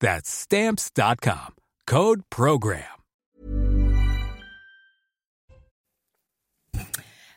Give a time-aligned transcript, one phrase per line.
[0.00, 1.54] That's stamps.com.
[1.86, 2.82] Code Program.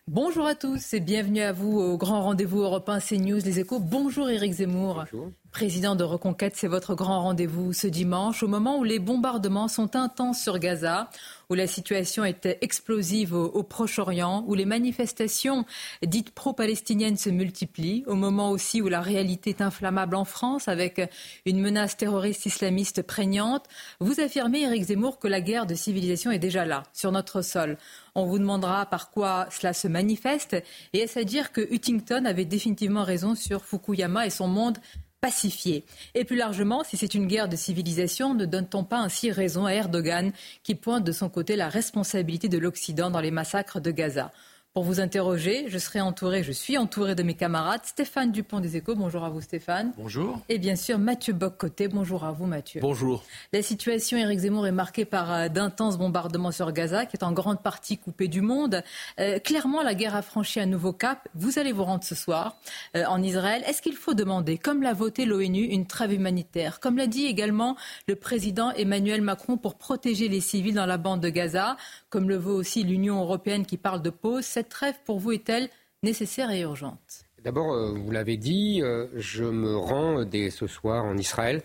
[0.07, 3.79] Bonjour à tous et bienvenue à vous au grand rendez-vous européen CNews Les Échos.
[3.79, 5.05] Bonjour Éric Zemmour.
[5.11, 5.31] Bonjour.
[5.51, 9.95] Président de Reconquête, c'est votre grand rendez-vous ce dimanche, au moment où les bombardements sont
[9.95, 11.09] intenses sur Gaza,
[11.49, 15.65] où la situation était explosive au, Proche-Orient, où les manifestations
[16.05, 21.01] dites pro-palestiniennes se multiplient, au moment aussi où la réalité est inflammable en France, avec
[21.47, 23.65] une menace terroriste islamiste prégnante.
[23.99, 27.77] Vous affirmez, Éric Zemmour, que la guerre de civilisation est déjà là, sur notre sol.
[28.13, 30.55] On vous demandera par quoi cela se manifeste.
[30.93, 34.77] Et est-ce à dire que Huntington avait définitivement raison sur Fukuyama et son monde
[35.21, 35.85] pacifié.
[36.15, 39.73] Et plus largement, si c'est une guerre de civilisation, ne donne-t-on pas ainsi raison à
[39.73, 40.31] Erdogan
[40.63, 44.31] qui pointe de son côté la responsabilité de l'Occident dans les massacres de Gaza?
[44.79, 45.65] Pour vous interroger.
[45.67, 47.81] Je serai entouré, je suis entouré de mes camarades.
[47.83, 49.91] Stéphane Dupont des Échos, bonjour à vous Stéphane.
[49.97, 50.39] Bonjour.
[50.47, 52.79] Et bien sûr Mathieu Boccoté, bonjour à vous Mathieu.
[52.79, 53.25] Bonjour.
[53.51, 57.33] La situation, Éric Zemmour, est marquée par euh, d'intenses bombardements sur Gaza, qui est en
[57.33, 58.81] grande partie coupé du monde.
[59.19, 61.27] Euh, clairement, la guerre a franchi un nouveau cap.
[61.35, 62.55] Vous allez vous rendre ce soir
[62.95, 63.61] euh, en Israël.
[63.67, 66.79] Est-ce qu'il faut demander, comme l'a voté l'ONU, une trêve humanitaire?
[66.79, 67.75] Comme l'a dit également
[68.07, 71.75] le président Emmanuel Macron pour protéger les civils dans la bande de Gaza,
[72.09, 75.69] comme le veut aussi l'Union européenne qui parle de pause cette trêve pour vous est-elle
[76.03, 77.23] nécessaire et urgente?
[77.43, 81.61] D'abord, euh, vous l'avez dit, euh, je me rends dès ce soir en Israël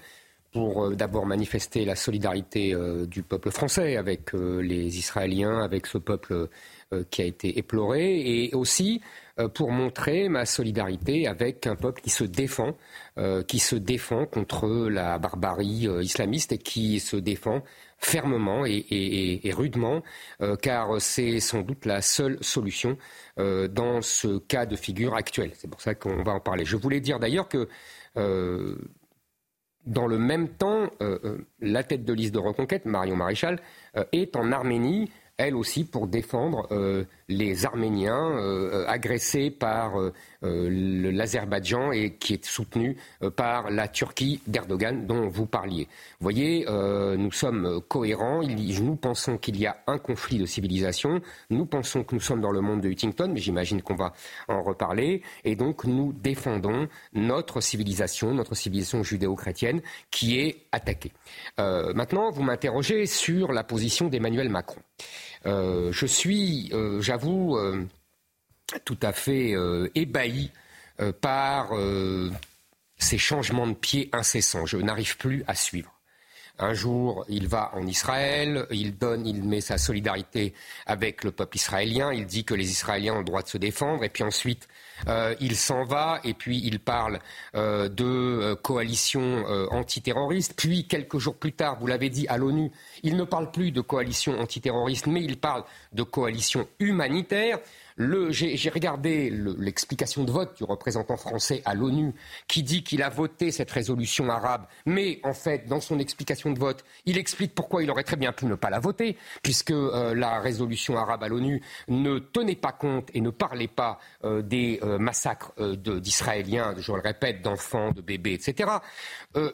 [0.53, 2.77] pour euh, d'abord manifester la solidarité
[3.09, 6.49] du peuple français avec les Israéliens, avec ce peuple
[7.11, 9.01] qui a été éploré, et aussi
[9.55, 12.77] pour montrer ma solidarité avec un peuple qui se défend,
[13.49, 17.63] qui se défend contre la barbarie islamiste et qui se défend
[18.05, 20.03] fermement et, rudement,
[20.41, 22.97] euh, car c'est sans doute la seule solution
[23.39, 25.51] euh, dans ce cas de figure actuel.
[25.55, 26.65] C'est pour ça qu'on va en parler.
[26.65, 27.69] Je voulais dire d'ailleurs que
[28.17, 28.77] euh,
[29.87, 30.89] dans le même temps,
[31.61, 33.61] la tête de liste de reconquête, Marion Maréchal,
[34.13, 40.13] est en Arménie elle aussi pour défendre euh, les Arméniens euh, agressés par euh,
[40.43, 42.97] l'Azerbaïdjan et qui est soutenu
[43.37, 45.85] par la Turquie d'Erdogan dont vous parliez.
[46.21, 48.43] Vous voyez, nous sommes cohérents.
[48.43, 51.23] nous pensons qu'il y a un conflit de civilisation.
[51.49, 54.13] Nous pensons que nous sommes dans le monde de Huntington, mais j'imagine qu'on va
[54.49, 55.23] en reparler.
[55.45, 59.81] Et donc nous défendons notre civilisation, notre civilisation judéo-chrétienne
[60.11, 61.13] qui est attaquée.
[61.59, 64.81] maintenant, vous m'interrogez sur la position d'Emmanuel Macron.
[65.47, 67.87] Euh, je suis, euh, j'avoue, euh,
[68.85, 69.55] tout à fait
[69.95, 70.51] ébahi
[71.21, 71.73] par
[72.97, 74.65] ces changements de pied incessants.
[74.65, 75.93] Je n'arrive plus à suivre.
[76.59, 80.55] Un jour, il va en Israël, il donne, il met sa solidarité
[80.87, 84.03] avec le peuple israélien, il dit que les Israéliens ont le droit de se défendre,
[84.03, 84.67] et puis ensuite,
[85.09, 87.19] euh, il s'en va, et puis il parle
[87.55, 90.55] euh, de euh, coalition antiterroriste.
[90.57, 92.71] Puis, quelques jours plus tard, vous l'avez dit, à l'ONU,
[93.03, 97.59] il ne parle plus de coalition antiterroriste, mais il parle de coalition humanitaire.
[97.97, 102.13] J'ai regardé l'explication de vote du représentant français à l'ONU
[102.49, 106.59] qui dit qu'il a voté cette résolution arabe, mais en fait, dans son explication de
[106.59, 110.13] vote, il explique pourquoi il aurait très bien pu ne pas la voter, puisque euh,
[110.15, 114.81] la résolution arabe à l'ONU ne tenait pas compte et ne parlait pas euh, des
[114.83, 118.71] euh, massacres d'Israéliens, je le répète, d'enfants, de bébés, etc.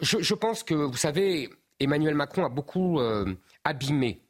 [0.00, 3.00] Je, pense que, vous savez, Emmanuel Macron a beaucoup
[3.64, 4.22] abîmé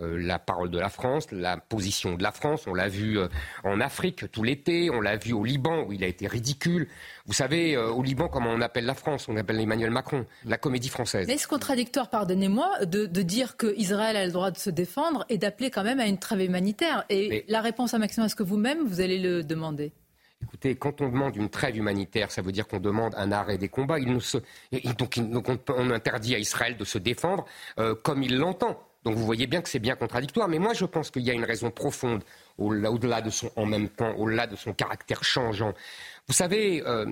[0.00, 2.66] la parole de la France, la position de la France.
[2.66, 3.28] On l'a vu euh,
[3.64, 6.88] en Afrique tout l'été, on l'a vu au Liban où il a été ridicule.
[7.26, 9.28] Vous savez, euh, au Liban, comment on appelle la France?
[9.28, 11.28] On appelle Emmanuel Macron, la comédie française.
[11.28, 15.84] Est-ce contradictoire, pardonnez-moi, de, dire qu'Israël a le droit de se défendre et d'appeler quand
[15.84, 17.04] même à une trêve humanitaire?
[17.10, 19.92] Et la réponse à Maxime, est-ce que vous-même, vous allez le demander?
[20.42, 23.68] Écoutez, quand on demande une trêve humanitaire, ça veut dire qu'on demande un arrêt des
[23.68, 23.98] combats.
[23.98, 24.18] Il
[24.96, 25.20] donc,
[25.68, 27.44] on interdit à Israël de se défendre
[28.02, 28.80] comme il l'entend.
[29.04, 30.48] Donc vous voyez bien que c'est bien contradictoire.
[30.48, 32.22] Mais moi, je pense qu'il y a une raison profonde
[32.58, 35.72] au-delà de son en même temps, au-delà de son caractère changeant.
[36.26, 37.06] Vous savez, euh,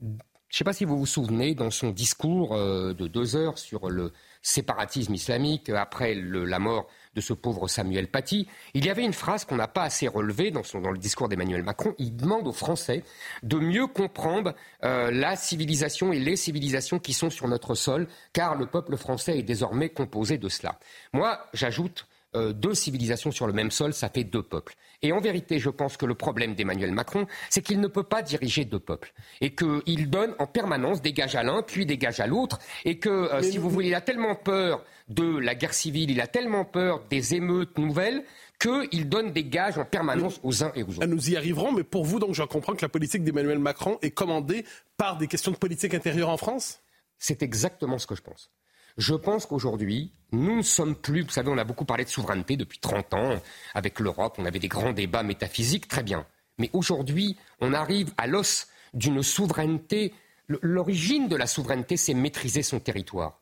[0.00, 0.18] je ne
[0.58, 4.12] sais pas si vous vous souvenez, dans son discours euh, de deux heures sur le
[4.42, 9.44] séparatisme islamique, après la mort de ce pauvre Samuel Paty, il y avait une phrase
[9.44, 11.94] qu'on n'a pas assez relevée dans, le discours d'Emmanuel Macron.
[11.98, 13.04] Il demande aux Français
[13.42, 18.56] de mieux comprendre euh, la civilisation et les civilisations qui sont sur notre sol, car
[18.56, 20.78] le peuple français est désormais composé de cela.
[21.12, 22.06] Moi, j'ajoute
[22.36, 24.74] euh, deux civilisations sur le même sol, ça fait deux peuples.
[25.04, 28.22] Et en vérité, je pense que le problème d'Emmanuel Macron, c'est qu'il ne peut pas
[28.22, 29.12] diriger deux peuples.
[29.42, 32.58] Et qu'il donne en permanence des gages à l'un, puis des gages à l'autre.
[32.86, 36.22] Et que, euh, si vous voulez, il a tellement peur de la guerre civile, il
[36.22, 38.24] a tellement peur des émeutes nouvelles,
[38.58, 41.06] qu'il donne des gages en permanence aux uns et aux autres.
[41.06, 44.12] Nous y arriverons, mais pour vous, donc, je comprends que la politique d'Emmanuel Macron est
[44.12, 44.64] commandée
[44.96, 46.80] par des questions de politique intérieure en France?
[47.18, 48.50] C'est exactement ce que je pense.
[48.96, 52.56] Je pense qu'aujourd'hui, nous ne sommes plus, vous savez, on a beaucoup parlé de souveraineté
[52.56, 53.40] depuis 30 ans,
[53.74, 56.26] avec l'Europe, on avait des grands débats métaphysiques, très bien.
[56.58, 60.14] Mais aujourd'hui, on arrive à l'os d'une souveraineté.
[60.48, 63.40] L'origine de la souveraineté, c'est maîtriser son territoire.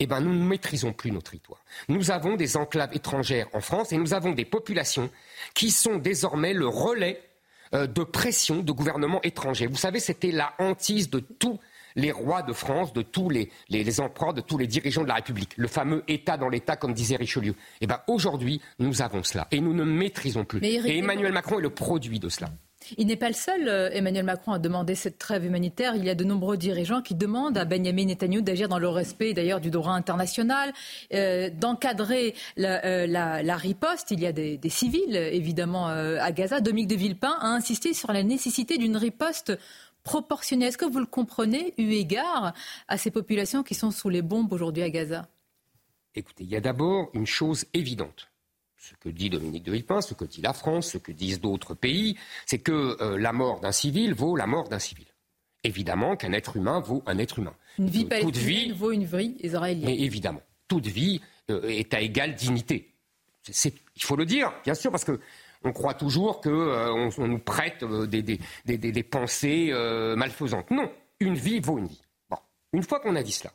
[0.00, 1.62] Eh bien, nous ne maîtrisons plus nos territoires.
[1.88, 5.10] Nous avons des enclaves étrangères en France et nous avons des populations
[5.54, 7.22] qui sont désormais le relais
[7.74, 9.68] euh, de pression de gouvernements étrangers.
[9.68, 11.60] Vous savez, c'était la hantise de tout
[11.96, 13.50] les rois de France, de tous les,
[14.00, 15.54] empereurs, de tous les dirigeants de la République.
[15.56, 17.54] Le fameux État dans l'État, comme disait Richelieu.
[17.80, 19.46] Eh bien, aujourd'hui, nous avons cela.
[19.50, 20.60] Et nous ne maîtrisons plus.
[20.62, 22.48] et Emmanuel Macron est le produit de cela.
[22.98, 25.94] Il n'est pas le seul, euh, Emmanuel Macron, à demander cette trêve humanitaire.
[25.96, 29.32] Il y a de nombreux dirigeants qui demandent à Benjamin Netanyahu d'agir dans le respect
[29.32, 30.72] d'ailleurs du droit international,
[31.14, 34.10] euh, d'encadrer euh, la, riposte.
[34.10, 36.60] Il y a des, civils, évidemment, à Gaza.
[36.60, 39.52] Dominique de Villepin a insisté sur la nécessité d'une riposte
[40.02, 40.66] proportionné.
[40.66, 42.54] Est-ce que vous le comprenez, eu égard
[42.88, 45.28] à ces populations qui sont sous les bombes aujourd'hui à Gaza?
[46.14, 48.28] Écoutez, il y a d'abord une chose évidente.
[48.76, 51.74] Ce que dit Dominique de Villepin, ce que dit la France, ce que disent d'autres
[51.74, 52.16] pays,
[52.46, 55.06] c'est que euh, la mort d'un civil vaut la mort d'un civil.
[55.62, 57.54] Évidemment qu'un être humain vaut un être humain.
[57.78, 59.86] Une vie palestinienne vaut une vie israélienne.
[59.86, 61.20] Mais évidemment, toute vie
[61.50, 62.92] euh, est à égale dignité.
[63.48, 65.20] il faut le dire, bien sûr, parce que
[65.64, 70.70] on croit toujours qu'on euh, nous prête euh, des, pensées euh, malfaisantes.
[70.70, 72.02] Non, une vie vaut une vie.
[72.28, 72.38] Bon,
[72.72, 73.52] une fois qu'on a dit cela,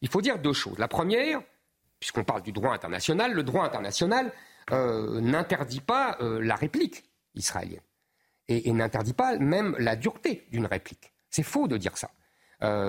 [0.00, 0.78] il faut dire deux choses.
[0.78, 1.40] La première,
[2.00, 4.32] puisqu'on parle du droit international, le droit international
[4.70, 7.04] n'interdit pas la réplique
[7.34, 7.80] israélienne
[8.48, 11.10] et, n'interdit pas même la dureté d'une réplique.
[11.30, 12.10] C'est faux de dire ça.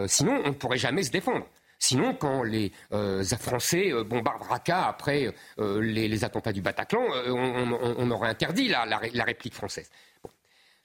[0.08, 1.48] sinon, on ne pourrait jamais se défendre.
[1.80, 8.12] Sinon, quand les euh, Français euh, bombardent Raqqa après euh, les, attentats du Bataclan, on,
[8.12, 8.84] aurait interdit la,
[9.24, 9.90] réplique française.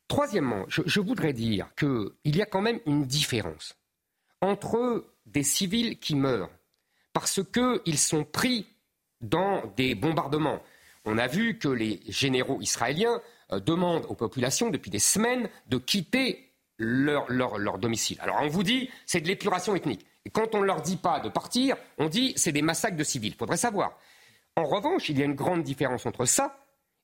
[0.06, 3.76] Troisièmement, je, voudrais dire qu'il y a quand même une différence
[4.40, 6.50] entre des civils qui meurent
[7.12, 8.66] parce qu'ils sont pris
[9.20, 10.62] dans des bombardements.
[11.04, 13.20] On a vu que les généraux israéliens
[13.50, 18.18] demandent aux populations depuis des semaines de quitter leur, domicile.
[18.20, 20.06] Alors on vous dit c'est de l'épuration ethnique.
[20.32, 23.32] Quand on ne leur dit pas de partir, on dit c'est des massacres de civils.
[23.32, 23.98] Il faudrait savoir.
[24.56, 26.58] En revanche, il y a une grande différence entre ça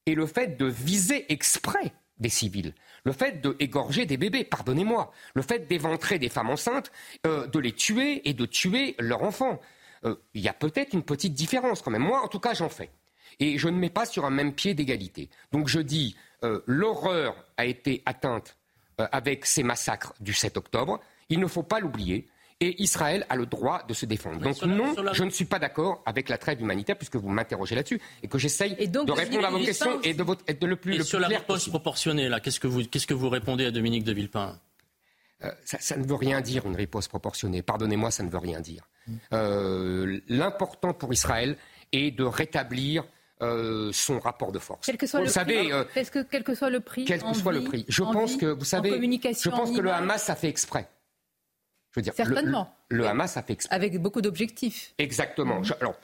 [0.07, 2.75] et le fait de viser exprès des civils,
[3.05, 6.93] le fait d'égorger des bébés, pardonnez-moi, le fait d'éventrer des femmes enceintes,
[7.27, 9.59] euh, de les tuer et de tuer leurs enfants.
[10.05, 12.03] Euh, il y a peut-être une petite différence quand même.
[12.03, 12.91] Moi, en tout cas, j'en fais.
[13.39, 15.31] Et je ne mets pas sur un même pied d'égalité.
[15.51, 18.57] Donc je dis, euh, l'horreur a été atteinte
[19.13, 21.01] avec ces massacres du 7 octobre.
[21.31, 22.29] Il ne faut pas l'oublier
[22.61, 24.39] et Israël a le droit de se défendre.
[24.39, 28.01] Donc non, je ne suis pas d'accord avec la trêve humanitaire puisque vous m'interrogez là-dessus
[28.23, 31.03] et que j'essaye de répondre à vos questions et de, votre, de le plus, et
[31.03, 34.13] sur la réponse proportionnée, là, qu'est-ce que vous, qu'est-ce que vous répondez à Dominique de
[34.13, 34.59] Villepin?
[35.43, 37.63] Euh, ça, ne veut rien dire une riposte proportionnée.
[37.63, 38.87] Pardonnez-moi, ça ne veut rien dire.
[39.33, 41.57] Euh, l'important pour Israël
[41.93, 43.05] est de rétablir
[43.41, 44.87] euh, son rapport de force.
[44.87, 45.71] Quel que soit le prix.
[45.99, 47.07] Est-ce que quel que soit le prix.
[47.07, 47.87] Quel que soit le prix.
[47.89, 48.91] Je pense que vous savez.
[48.91, 50.87] Je pense que le Hamas a fait exprès.
[52.15, 52.75] Certainement.
[52.89, 53.75] Le, Hamas a fait exprès.
[53.75, 54.95] Avec beaucoup d'objectifs.
[54.99, 55.61] Exactement.
[55.61, 55.75] Mhm.
[55.81, 55.95] alors,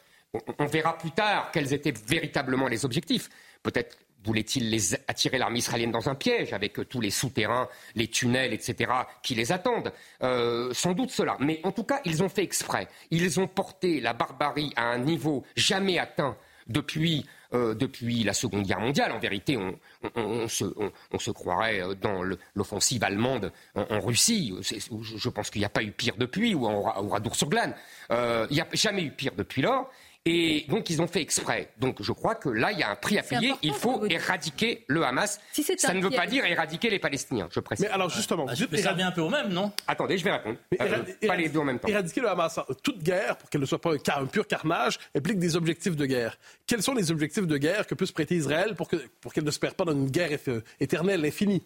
[0.59, 3.28] on, verra plus tard quels étaient véritablement les objectifs.
[3.62, 8.09] Peut-être voulait-il les attirer l'armée israélienne dans un piège avec euh, tous les souterrains, les
[8.09, 8.90] tunnels, etc.,
[9.23, 9.93] qui les attendent.
[10.23, 11.37] Euh, sans doute cela.
[11.38, 12.88] Mais en tout cas, ils ont fait exprès.
[13.11, 17.25] Ils ont porté la barbarie à un niveau jamais atteint depuis
[17.57, 19.13] euh, depuis la Seconde Guerre mondiale.
[19.13, 22.23] En vérité, on, se, croirait euh, dans
[22.55, 24.55] l'offensive allemande en, Russie.
[24.61, 27.75] Je pense qu'il n'y a pas eu pire depuis, ou à Oradour-sur-Glane.
[28.11, 29.91] Euh, il n'y a jamais eu pire depuis lors.
[30.28, 31.71] Et donc, ils ont fait exprès.
[31.78, 33.54] Donc, je crois que là, il y a un prix à payer.
[33.62, 35.40] Il faut éradiquer le Hamas.
[35.78, 37.87] ça ne veut pas dire éradiquer les Palestiniens, je précise.
[37.87, 39.71] Mais alors, justement, ah, ça revient un peu au même, non?
[39.87, 40.59] Attendez, je vais répondre.
[40.80, 41.87] Euh, pas les deux en même temps.
[41.87, 45.54] Éradiquer le Hamas, toute guerre, pour qu'elle ne soit pas un, pur carnage, implique des
[45.54, 46.37] objectifs de guerre.
[46.66, 49.50] Quels sont les objectifs de guerre que peut se prêter Israël pour qu'elle pour ne
[49.52, 50.37] se perde pas dans une guerre
[50.80, 51.62] éternelle, infinie?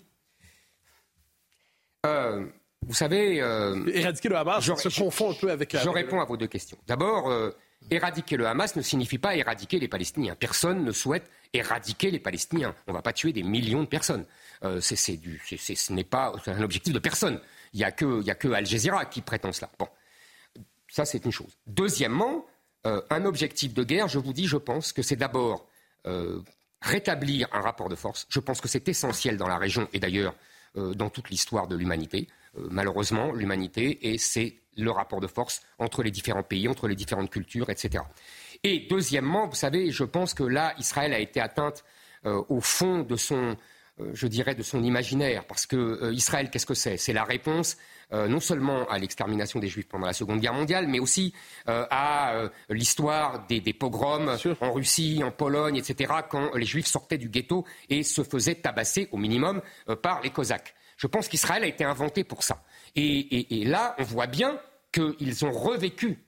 [2.05, 2.45] Euh,
[2.87, 3.41] vous savez.
[3.41, 5.77] Euh, éradiquer le Hamas, je, se confond un peu avec.
[5.77, 6.79] Je réponds à vos deux questions.
[6.87, 7.51] D'abord, euh,
[7.89, 10.35] éradiquer le Hamas ne signifie pas éradiquer les Palestiniens.
[10.35, 12.75] Personne ne souhaite éradiquer les Palestiniens.
[12.87, 14.27] On ne va pas tuer des millions de personnes.
[14.81, 17.41] c'est, du, ce n'est pas un objectif de personne.
[17.73, 19.71] Il n'y a, que, a que Al Jazeera qui prétend cela.
[19.79, 19.89] Bon,
[20.89, 21.57] ça c'est une chose.
[21.67, 22.47] Deuxièmement,
[22.85, 25.67] un objectif de guerre, je vous dis, je pense que c'est d'abord
[26.83, 28.27] rétablir un rapport de force.
[28.29, 30.35] Je pense que c'est essentiel dans la région et d'ailleurs
[30.75, 32.29] dans toute l'histoire de l'humanité.
[32.59, 36.95] Euh, malheureusement, l'humanité, et c'est le rapport de force entre les différents pays, entre les
[36.95, 38.05] différentes cultures, etc.
[38.65, 41.85] Et deuxièmement, vous savez, je pense que là, Israël a été atteinte
[42.27, 43.57] euh, au fond de son,
[44.01, 46.97] euh, je dirais, de son imaginaire, parce que Israël, qu'est-ce que c'est?
[46.97, 47.77] C'est la réponse
[48.13, 51.33] non seulement à l'extermination des Juifs pendant la Seconde Guerre mondiale, mais aussi
[51.67, 57.29] à l'histoire des, des, pogroms en Russie, en Pologne, etc., quand les Juifs sortaient du
[57.29, 59.63] ghetto et se faisaient tabasser au minimum
[60.03, 60.75] par les Cosaques.
[61.01, 62.63] Je pense qu'Israël a été inventé pour ça.
[62.95, 64.61] Et, là, on voit bien
[64.93, 66.27] qu'ils ont revécu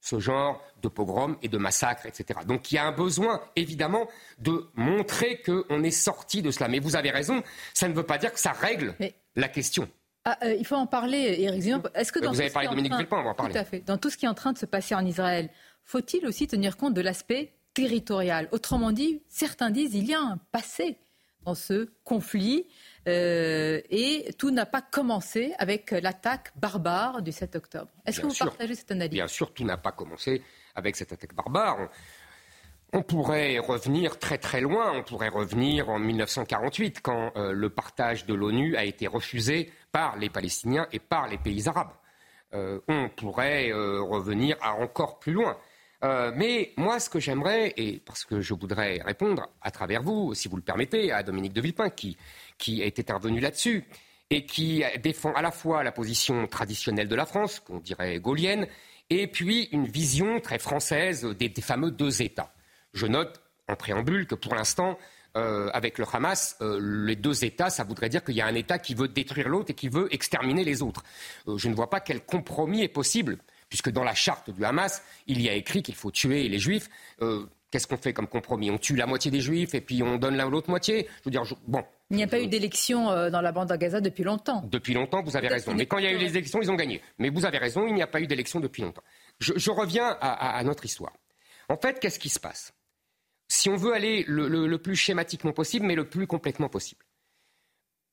[0.00, 2.40] ce genre de pogrom et de massacres, etc.
[2.46, 4.06] Donc il y a un besoin, évidemment,
[4.38, 6.68] de montrer qu'on est sorti de cela.
[6.68, 7.42] Mais vous avez raison,
[7.72, 8.94] ça ne veut pas dire que ça règle
[9.34, 9.88] la question.
[10.24, 12.92] Ah, euh, il faut en parler, Éric Est-ce que dans vous avez parlé de Dominique
[12.92, 13.52] Villepin, on va en parler.
[13.52, 13.80] Tout à fait.
[13.80, 15.50] Dans tout ce qui est en train de se passer en Israël,
[15.82, 18.48] faut-il aussi tenir compte de l'aspect territorial?
[18.52, 20.98] Autrement dit, certains disent qu'il y a un passé
[21.44, 22.66] dans ce conflit.
[23.06, 27.90] Euh, et tout n'a pas commencé avec l'attaque barbare du 7 octobre.
[28.06, 29.12] Est-ce que vous partagez cette analyse?
[29.12, 30.42] Bien sûr, tout n'a pas commencé
[30.74, 31.90] avec cette attaque barbare.
[32.92, 38.24] On, pourrait revenir très très loin, on pourrait revenir en 1948 quand euh, le partage
[38.24, 41.92] de l'ONU a été refusé par les Palestiniens et par les pays arabes.
[42.54, 45.56] Euh, on pourrait revenir à encore plus loin.
[46.34, 50.48] Mais moi, ce que j'aimerais, et parce que je voudrais répondre à travers vous, si
[50.48, 52.16] vous le permettez, à Dominique de Villepin, qui
[52.82, 53.84] est intervenu là-dessus
[54.30, 58.66] et qui défend à la fois la position traditionnelle de la France, qu'on dirait gaulienne,
[59.10, 62.52] et puis une vision très française des, fameux deux États.
[62.94, 64.98] Je note en préambule que pour l'instant,
[65.36, 68.54] euh, avec le Hamas, euh, les deux États, ça voudrait dire qu'il y a un
[68.54, 71.02] État qui veut détruire l'autre et qui veut exterminer les autres.
[71.48, 73.38] Euh, je ne vois pas quel compromis est possible,
[73.74, 76.88] puisque dans la charte du Hamas, il y a écrit qu'il faut tuer les Juifs.
[77.74, 78.70] Qu'est-ce qu'on fait comme compromis?
[78.70, 81.08] On tue la moitié des Juifs et puis on donne l'autre moitié?
[81.08, 83.76] Je veux dire, bon, il n'y a pas eu d'élection euh, dans la bande à
[83.76, 84.62] Gaza depuis longtemps.
[84.70, 85.74] Depuis longtemps, vous avez raison.
[85.74, 87.02] Mais quand il y a eu les élections, ils ont gagné.
[87.18, 89.02] Mais vous avez raison, il n'y a pas eu d'élection depuis longtemps.
[89.40, 91.12] Je, reviens à, notre histoire.
[91.68, 92.72] En fait, qu'est-ce qui se passe?
[93.48, 97.04] Si on veut aller le, plus schématiquement possible, mais le plus complètement possible.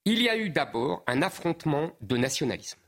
[0.06, 2.80] Il y a eu d'abord un affrontement de nationalisme.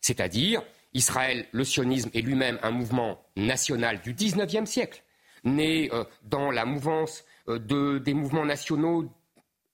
[0.00, 0.62] C'est-à-dire,
[0.96, 5.02] Israël, le sionisme est lui-même un mouvement national du XIXe siècle,
[5.44, 9.04] né euh, dans la mouvance euh, de, des mouvements nationaux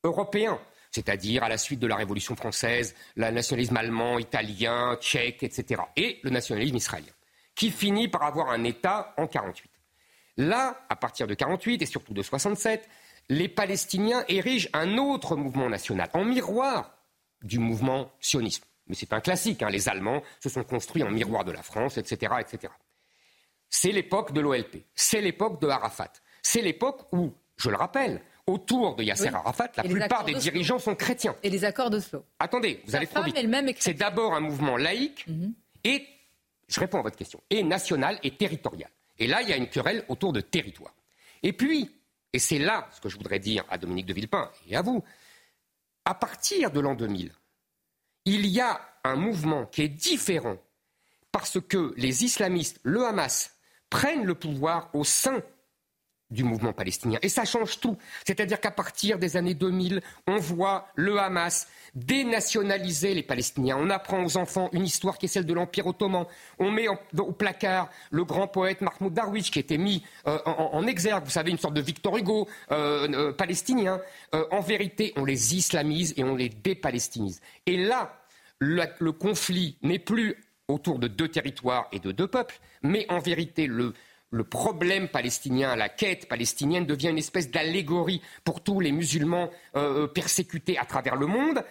[0.02, 0.58] européen,
[0.90, 6.18] c'est-à-dire à la suite de la Révolution française, le nationalisme allemand, italien, tchèque, etc., et
[6.24, 7.12] le nationalisme israélien,
[7.54, 9.70] qui finit par avoir un État en 48.
[10.38, 12.88] Là, à partir de 48 et surtout de 67,
[13.28, 16.98] les Palestiniens érigent un autre mouvement national, en miroir
[17.42, 18.64] du mouvement sionisme.
[18.86, 21.98] Mais c'est un classique, hein, les Allemands se sont construits en miroir de la France,
[21.98, 22.34] etc.
[22.40, 22.72] etc.
[23.68, 26.12] C'est l'époque de l'OLP, c'est l'époque de Arafat,
[26.42, 30.94] c'est l'époque où, je le rappelle, autour de Yasser Arafat, la plupart des dirigeants sont
[30.94, 31.36] chrétiens.
[31.42, 32.24] Et les accords d'Oslo.
[32.38, 33.36] Attendez, vous allez trop vite.
[33.78, 35.54] C'est d'abord un mouvement laïque mhm.
[35.84, 36.06] et,
[36.68, 38.90] je réponds à votre question, et national et territorial.
[39.18, 40.94] Et là, il y a une querelle autour de territoire.
[41.42, 41.90] Et puis,
[42.32, 45.04] et c'est là ce que je voudrais dire à Dominique de Villepin et à vous,
[46.04, 47.32] à partir de l'an 2000,
[48.24, 50.56] il y a un mouvement qui est différent
[51.32, 53.56] parce que les islamistes, le Hamas,
[53.90, 55.42] prennent le pouvoir au sein
[56.32, 57.18] du mouvement palestinien.
[57.22, 57.96] Et ça change tout.
[58.26, 63.76] C'est-à-dire qu'à partir des années 2000, on voit le Hamas dénationaliser les Palestiniens.
[63.78, 66.26] On apprend aux enfants une histoire qui est celle de l'Empire ottoman.
[66.58, 71.24] On met au placard le grand poète Mahmoud Darwish qui était mis euh, en, exergue,
[71.24, 74.00] vous savez, une sorte de Victor Hugo euh, euh, palestinien.
[74.32, 77.40] en vérité, on les islamise et on les dépalestinise.
[77.66, 78.18] Et là,
[78.58, 80.36] le conflit n'est plus
[80.68, 83.92] autour de deux territoires et de deux peuples, mais en vérité, le,
[84.32, 90.04] le problème palestinien, la quête palestinienne devient une espèce d'allégorie pour tous les musulmans euh,
[90.04, 91.62] euh, persécutés à travers le monde.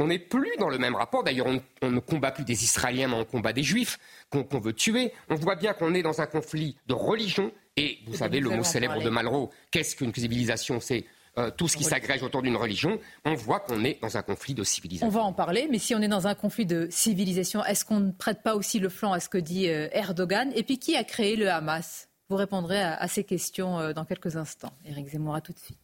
[0.00, 1.22] On n'est plus dans le même rapport.
[1.22, 1.46] D'ailleurs,
[1.82, 3.98] on, ne combat plus des Israéliens, mais on combat des Juifs
[4.30, 5.12] qu'on veut tuer.
[5.28, 7.52] On voit bien qu'on est dans un conflit de religion.
[7.76, 11.04] Et vous savez, le mot célèbre de Malraux, qu'est-ce qu'une civilisation C'est
[11.38, 14.54] euh, tout ce qui s'agrège autour d'une religion, on voit qu'on est dans un conflit
[14.54, 15.08] de civilisation.
[15.08, 18.00] On va en parler, mais si on est dans un conflit de civilisation, est-ce qu'on
[18.00, 20.52] ne prête pas aussi le flanc à ce que dit euh, Erdogan?
[20.54, 22.08] Et puis qui a créé le Hamas?
[22.30, 24.72] Vous répondrez à, ces questions euh, dans quelques instants.
[24.84, 25.83] Éric Zemmour, à tout de suite.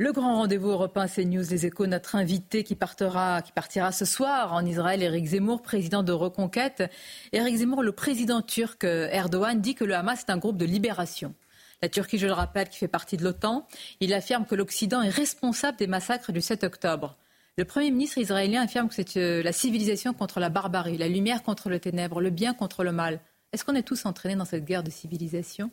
[0.00, 4.52] Le grand rendez-vous européen CNews Les Échos, notre invité qui, partira, qui partira ce soir
[4.52, 6.84] en Israël, Éric Zemmour, président de Reconquête.
[7.32, 11.34] Éric Zemmour, le président turc Erdogan, dit que le Hamas est un groupe de libération.
[11.82, 13.66] La Turquie, je le rappelle, qui fait partie de l'OTAN,
[13.98, 17.16] il affirme que l'Occident est responsable des massacres du 7 octobre.
[17.56, 21.42] Le Premier ministre israélien affirme que c'est euh, la civilisation contre la barbarie, la lumière
[21.42, 23.18] contre le ténèbre, le bien contre le mal.
[23.52, 25.72] Est-ce qu'on est tous entraînés dans cette guerre de civilisation?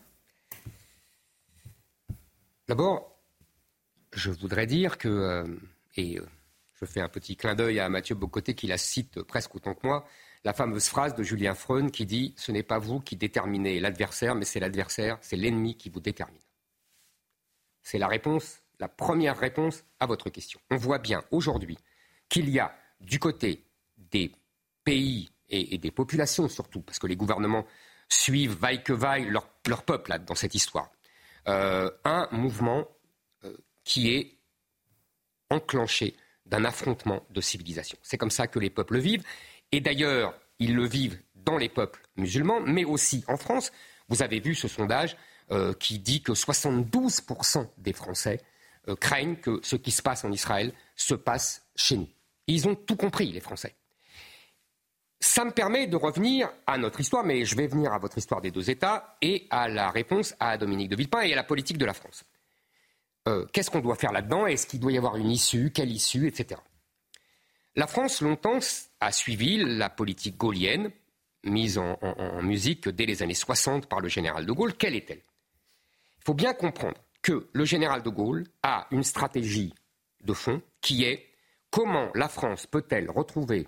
[2.67, 3.14] D'abord,
[4.15, 5.45] je voudrais dire que, euh,
[5.95, 6.25] et euh,
[6.74, 9.86] je fais un petit clin d'œil à Mathieu Bocoté qui la cite presque autant que
[9.86, 10.07] moi,
[10.43, 14.36] la fameuse phrase de Julien Freund qui dit Ce n'est pas vous qui déterminez l'adversaire,
[14.36, 16.41] mais c'est l'adversaire, c'est l'ennemi qui vous détermine.
[17.81, 20.60] C'est la réponse, la première réponse à votre question.
[20.72, 21.77] On voit bien aujourd'hui
[22.29, 23.63] qu'il y a du côté
[23.98, 24.31] des
[24.84, 27.65] pays et, des populations surtout, parce que les gouvernements
[28.10, 29.48] suivent vaille que vaille leur,
[29.84, 30.91] peuple dans cette histoire,
[31.48, 32.88] euh, un mouvement
[33.85, 34.37] qui est
[35.49, 36.15] enclenché
[36.45, 37.97] d'un affrontement de civilisation.
[38.01, 39.23] C'est comme ça que les peuples vivent.
[39.71, 43.71] Et d'ailleurs, ils le vivent dans les peuples musulmans, mais aussi en France.
[44.09, 45.15] Vous avez vu ce sondage
[45.51, 48.41] euh, qui dit que 72% des Français
[48.87, 52.09] euh, craignent que ce qui se passe en Israël se passe chez nous.
[52.47, 53.75] Ils ont tout compris, les Français.
[55.19, 58.41] Ça me permet de revenir à notre histoire, mais je vais venir à votre histoire
[58.41, 61.77] des deux États et à la réponse à Dominique de Villepin et à la politique
[61.77, 62.23] de la France.
[63.27, 64.46] Euh, qu'est-ce qu'on doit faire là-dedans?
[64.46, 65.72] Est-ce qu'il doit y avoir une issue?
[65.72, 66.27] Quelle issue?
[66.27, 66.60] Etc.
[67.75, 68.60] La France, longtemps,
[69.00, 70.91] a suivi la politique gaulienne,
[71.44, 71.98] mise en,
[72.41, 74.75] musique dès les années 60 par le général de Gaulle.
[74.75, 75.22] Quelle est-elle?
[76.20, 79.74] Il faut bien comprendre que le général de Gaulle a une stratégie
[80.24, 81.25] de fond qui est
[81.70, 83.67] comment la France peut-elle retrouver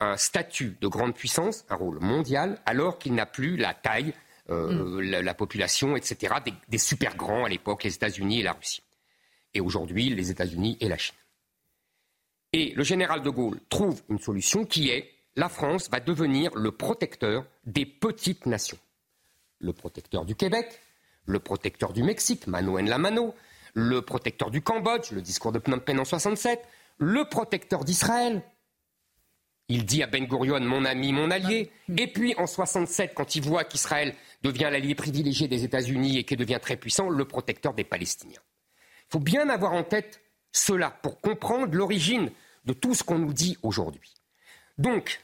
[0.00, 4.14] un statut de grande puissance, un rôle mondial, alors qu'il n'a plus la taille
[4.50, 6.34] euh, la, population, etc.,
[6.68, 8.82] des, super grands à l'époque, les États-Unis et la Russie.
[9.54, 11.16] Et aujourd'hui, les États-Unis et la Chine.
[12.52, 16.72] Et le général de Gaulle trouve une solution qui est la France va devenir le
[16.72, 18.78] protecteur des petites nations.
[19.58, 20.80] Le protecteur du Québec,
[21.26, 23.34] le protecteur du Mexique, Manoen Lamano,
[23.74, 26.62] le protecteur du Cambodge, le discours de Phnom Penh en 67,
[26.98, 28.42] le protecteur d'Israël,
[29.68, 31.70] il dit à Ben Gurion, mon ami, mon allié.
[31.96, 36.38] Et puis en 67, quand il voit qu'Israël devient l'allié privilégié des États-Unis et qu'il
[36.38, 38.40] devient très puissant, le protecteur des Palestiniens.
[39.08, 40.20] Il faut bien avoir en tête
[40.52, 42.30] cela pour comprendre l'origine
[42.64, 44.14] de tout ce qu'on nous dit aujourd'hui.
[44.78, 45.20] Donc,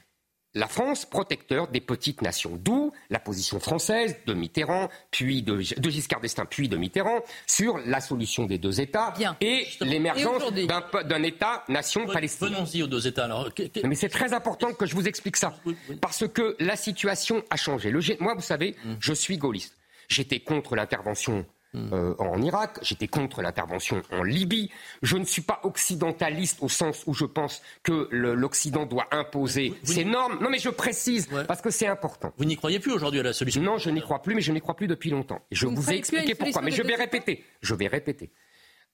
[0.54, 2.58] la France protecteur des petites nations.
[2.60, 8.00] D'où la position française de Mitterrand, puis de, Giscard d'Estaing, puis de Mitterrand sur la
[8.00, 12.50] solution des deux États et l'émergence d'un État-nation palestinien.
[12.50, 13.24] Venons-y aux deux États.
[13.24, 13.48] Alors.
[13.84, 15.54] Mais c'est très important que je vous explique ça,
[16.00, 17.92] parce que la situation a changé.
[18.20, 18.96] moi, vous savez, hum.
[19.00, 19.76] je suis gaulliste.
[20.08, 24.70] J'étais contre l'intervention euh, en Irak, j'étais contre l'intervention en Libye.
[25.02, 30.04] Je ne suis pas occidentaliste au sens où je pense que l'Occident doit imposer ses
[30.04, 30.38] normes.
[30.42, 32.32] Non, mais je précise parce que c'est important.
[32.37, 34.52] Vous n'y croyez plus aujourd'hui à la solution Non, je n'y crois plus, mais je
[34.52, 35.40] n'y crois plus depuis longtemps.
[35.50, 36.61] Et je vous, ai expliqué pourquoi.
[36.62, 37.44] Mais je vais répéter.
[37.62, 38.30] Je vais répéter.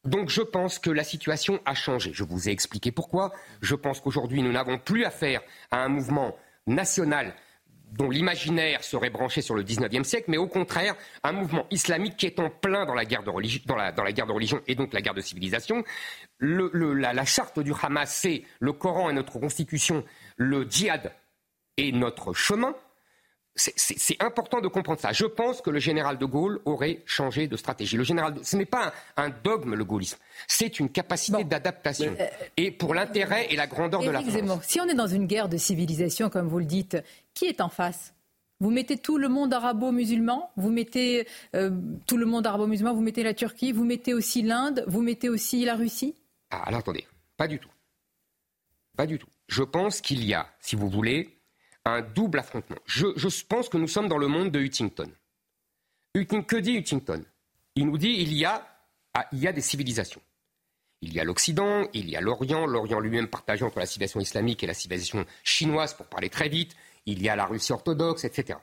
[0.04, 2.12] Donc je pense que la situation a changé.
[2.14, 3.32] Je vous ai expliqué pourquoi.
[3.60, 6.36] Je pense qu'aujourd'hui, nous n'avons plus affaire à un mouvement
[6.68, 7.34] national
[7.92, 12.26] dont l'imaginaire serait branché sur le XIXe siècle, mais au contraire, un mouvement islamique qui
[12.26, 14.92] est en plein dans la guerre de religion, dans la, guerre de religion et donc
[14.92, 15.84] la guerre de civilisation.
[16.40, 20.04] la, charte du Hamas, c'est le Coran et notre constitution,
[20.36, 21.12] le djihad
[21.76, 22.74] est notre chemin.
[23.58, 25.12] C'est important de comprendre ça.
[25.12, 27.96] Je pense que le général de Gaulle aurait changé de stratégie.
[27.96, 32.70] Le général, ce n'est pas un, dogme le gaullisme, c'est une capacité d'adaptation euh, et
[32.70, 34.64] pour l'intérêt et la grandeur de la France.
[34.66, 36.96] Si on est dans une guerre de civilisation, comme vous le dites,
[37.34, 38.14] qui est en face?
[38.60, 41.70] Vous mettez tout le monde arabo-musulman, vous mettez euh,
[42.06, 45.64] tout le monde arabo-musulman, vous mettez la Turquie, vous mettez aussi l'Inde, vous mettez aussi
[45.64, 46.14] la Russie?
[46.50, 47.70] Ah, Alors attendez, pas du tout.
[48.96, 49.28] Pas du tout.
[49.46, 51.37] Je pense qu'il y a, si vous voulez,
[51.84, 52.78] un double affrontement.
[52.86, 53.06] Je,
[53.44, 55.10] pense que nous sommes dans le monde de Huntington.
[56.14, 57.24] que dit Huntington?
[57.74, 58.66] Il nous dit il y a,
[59.14, 60.20] ah, il y a des civilisations.
[61.00, 64.64] Il y a l'Occident, il y a l'Orient, l'Orient lui-même partagé entre la civilisation islamique
[64.64, 66.74] et la civilisation chinoise, pour parler très vite,
[67.06, 68.58] il y a la Russie orthodoxe, etc.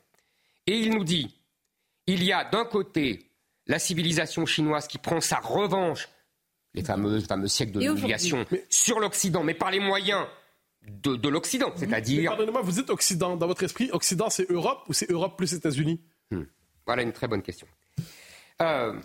[0.67, 1.39] Et il nous dit,
[2.07, 3.31] il y a d'un côté
[3.67, 6.09] la civilisation chinoise qui prend sa revanche
[6.73, 10.27] les fameux, fameux siècles de l'humiliation sur l'Occident, mais par les moyens
[10.87, 12.31] de, l'Occident, c'est-à-dire...
[12.31, 13.35] Pardonnez-moi, vous dites Occident.
[13.35, 16.43] Dans votre esprit, Occident, c'est Europe ou c'est Europe plus États-Unis hmm.
[16.85, 17.67] Voilà une très bonne question.
[18.61, 18.99] Euh,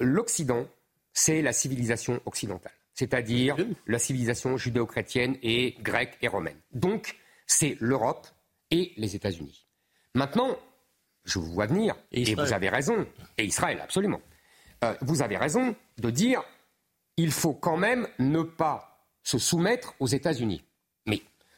[0.00, 0.66] L'Occident,
[1.12, 6.58] c'est la civilisation occidentale, c'est-à-dire la civilisation judéo-chrétienne et grecque et romaine.
[6.72, 7.16] Donc,
[7.46, 8.26] c'est l'Europe
[8.70, 9.66] et les États-Unis.
[10.14, 10.58] Maintenant,
[11.24, 13.06] je vous vois venir, et, vous avez raison,
[13.38, 14.20] et Israël, absolument.
[14.84, 16.42] Euh, vous avez raison de dire
[17.16, 20.64] il faut quand même ne pas se soumettre aux États-Unis.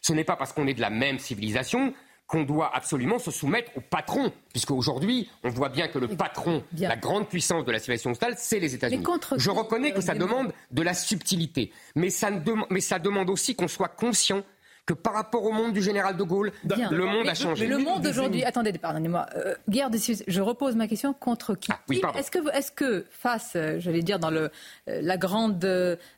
[0.07, 1.93] Ce n'est pas parce qu'on est de la même civilisation
[2.29, 6.63] qu'on doit absolument se soumettre au patron, puisque aujourd'hui, on voit bien que le patron,
[6.79, 9.05] la grande puissance de la civilisation mondiale, c'est les États-Unis.
[9.37, 12.31] Je reconnais que ça demande de la subtilité, mais ça,
[12.71, 14.45] mais ça demande aussi qu'on soit conscient
[14.87, 17.67] que par rapport au monde du général de Gaulle, le monde a changé.
[17.67, 21.73] le monde d'aujourd'hui, attendez, pardonnez-moi, euh, guerre de je repose ma question contre qui?
[21.73, 21.81] Ah,
[22.17, 24.51] Est-ce que, est que face, euh, j'allais dire dans le,
[24.89, 25.65] euh, la grande,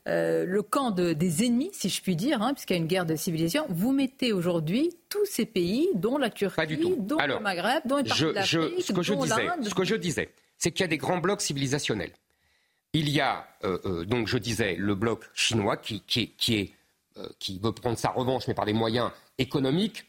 [0.05, 3.15] le camp des ennemis, si je puis dire, hein, puisqu'il y a une guerre de
[3.15, 8.05] civilisation, vous mettez aujourd'hui tous ces pays, dont la Turquie, dont le Maghreb, dont une
[8.05, 10.87] partie de l'Afrique, ce que je disais, ce que je disais, c'est qu'il y a
[10.87, 12.11] des grands blocs civilisationnels.
[12.93, 13.47] Il y a,
[14.05, 16.78] donc je disais, le bloc chinois qui, qui, qui est euh,
[17.39, 20.05] qui veut prendre sa revanche, mais par des moyens économiques,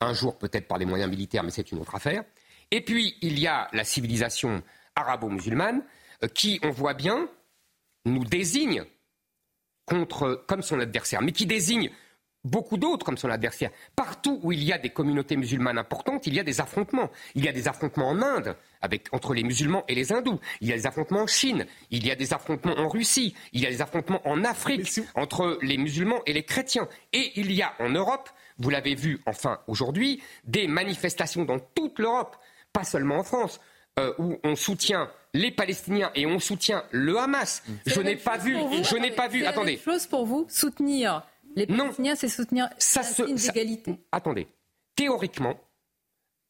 [0.00, 2.24] un jour peut-être par des moyens militaires, mais c'est une autre affaire.
[2.70, 4.62] Et puis, il y a la civilisation
[4.96, 5.82] arabo-musulmane,
[6.22, 7.28] euh, qui, on voit bien,
[8.04, 8.84] nous désigne
[9.86, 11.90] contre, comme son adversaire, mais qui désigne
[12.44, 13.70] beaucoup d'autres comme son adversaire.
[13.94, 17.10] Partout où il y a des communautés musulmanes importantes, il y a des affrontements.
[17.34, 20.40] Il y a des affrontements en Inde avec, entre les musulmans et les hindous.
[20.60, 21.66] Il y a des affrontements en Chine.
[21.90, 23.34] Il y a des affrontements en Russie.
[23.52, 26.88] Il y a des affrontements en Afrique entre les musulmans et les chrétiens.
[27.12, 28.28] Et il y a en Europe,
[28.58, 32.36] vous l'avez vu enfin aujourd'hui, des manifestations dans toute l'Europe,
[32.72, 33.60] pas seulement en France.
[33.98, 37.62] Euh, où on soutient les Palestiniens et on soutient le Hamas.
[37.84, 39.44] Je n'ai pas vu, je n'ai pas vu.
[39.44, 39.76] Attendez.
[39.76, 43.02] chose pour vous, soutenir les Palestiniens, c'est soutenir ça
[44.12, 44.48] Attendez.
[44.96, 45.58] Théoriquement,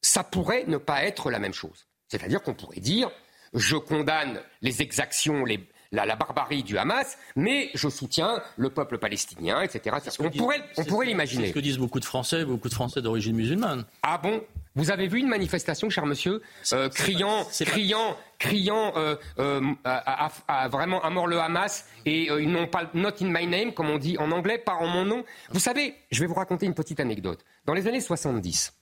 [0.00, 1.86] ça pourrait ne pas être la même chose.
[2.08, 3.10] C'est-à-dire qu'on pourrait dire
[3.54, 5.44] je condamne les exactions,
[5.92, 9.96] la, barbarie du Hamas, mais je soutiens le peuple palestinien, etc.
[10.18, 11.44] On pourrait, on pourrait l'imaginer.
[11.44, 13.84] C'est ce que disent beaucoup de Français, beaucoup de Français d'origine musulmane.
[14.02, 14.42] Ah bon?
[14.74, 16.40] Vous avez vu une manifestation, cher monsieur,
[16.72, 22.66] euh, criant, criant, criant euh, euh, à, vraiment à mort le Hamas et ils n'ont
[22.66, 25.24] pas not in my name, comme on dit en anglais, pas en mon nom.
[25.50, 27.44] Vous savez, je vais vous raconter une petite anecdote.
[27.66, 28.72] Dans les années 70,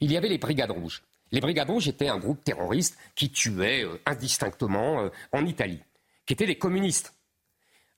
[0.00, 1.02] il y avait les Brigades Rouges.
[1.32, 5.80] Les Brigades Rouges étaient un groupe terroriste qui tuait indistinctement en Italie,
[6.26, 7.14] qui étaient des communistes.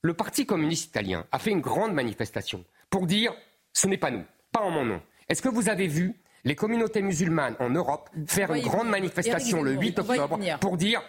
[0.00, 3.35] Le Parti communiste italien a fait une grande manifestation pour dire
[3.72, 5.02] ce n'est pas nous, pas en mon nom.
[5.28, 9.72] Est-ce que vous avez vu les communautés musulmanes en Europe faire une grande manifestation le
[9.72, 11.02] 8 octobre pour dire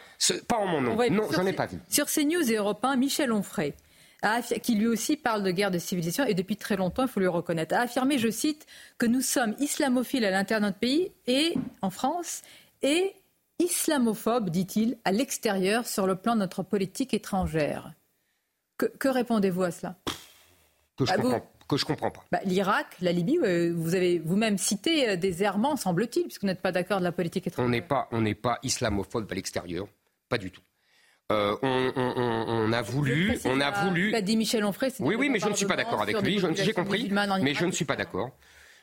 [0.48, 1.80] pas en mon nom Non, j'en ai pas vu.
[1.90, 3.74] Sur CNews et Europe 1, Michel Onfray
[4.62, 7.28] qui lui aussi parle de guerre de civilisation et depuis très longtemps, il faut lui
[7.28, 8.66] reconnaître, a affirmé, je cite,
[8.98, 12.42] que nous sommes islamophiles à l'intérieur de notre pays et en France
[12.82, 13.14] et
[13.64, 17.94] islamophobes, dit-il, à l'extérieur sur le plan de notre politique étrangère.
[18.78, 19.96] Que, répondez-vous à cela?
[20.98, 22.24] Que je, bah, comprends, que je comprends pas.
[22.32, 23.38] Bah, L'Irak, la Libye,
[23.74, 27.12] vous avez vous-même cité euh, des errements, semble-t-il, puisque vous n'êtes pas d'accord de la
[27.12, 27.68] politique étrangère.
[27.68, 29.88] On n'est pas, on pas islamophobe à l'extérieur,
[30.30, 30.62] pas du tout.
[31.32, 34.12] Euh, on, a voulu, on a voulu.
[34.12, 34.92] L'a dit Michel Onfray.
[35.00, 36.40] Oui, oui, mais je ne suis pas d'accord avec lui.
[36.56, 37.10] J'ai compris,
[37.42, 38.32] mais je ne suis pas d'accord.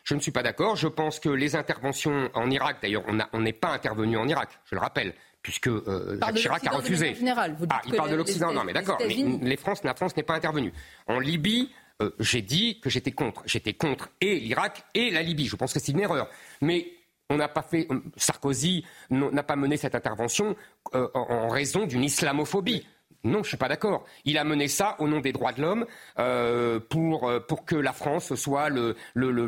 [0.04, 0.76] Je ne suis pas d'accord.
[0.76, 4.74] Je pense que les interventions en Irak, d'ailleurs, on n'est pas intervenu en Irak, je
[4.74, 7.14] le rappelle, puisque euh, Jacques Chirac a refusé.
[7.14, 8.98] Général, vous ah, il parle de l'Occident, non, mais d'accord.
[9.06, 10.72] Mais les France, la France n'est pas intervenue.
[11.06, 11.70] En Libye,
[12.02, 13.42] euh, j'ai dit que j'étais contre.
[13.46, 15.46] J'étais contre et l'Irak et la Libye.
[15.46, 16.28] Je pense que c'est une erreur.
[16.60, 16.92] Mais
[17.28, 17.86] on n'a pas fait,
[18.16, 20.56] Sarkozy n'a pas mené cette intervention
[20.94, 22.84] euh, en raison d'une islamophobie.
[23.24, 24.04] Non, je ne suis pas d'accord.
[24.24, 25.86] Il a mené ça au nom des droits de l'homme
[26.18, 28.94] euh, pour, euh, pour que la France soit le,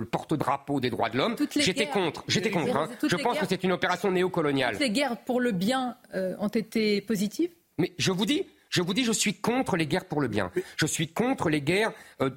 [0.05, 1.37] porte-drapeau des droits de l'homme.
[1.57, 2.25] J'étais contre.
[2.29, 2.77] J'étais contre.
[2.77, 2.89] Hein.
[3.03, 4.73] Je pense que c'est une opération néocoloniale.
[4.73, 7.51] Toutes les guerres pour le bien ont été positives?
[7.79, 10.51] Mais je vous dis, je vous dis, je suis contre les guerres pour le bien.
[10.77, 11.93] Je suis contre les guerres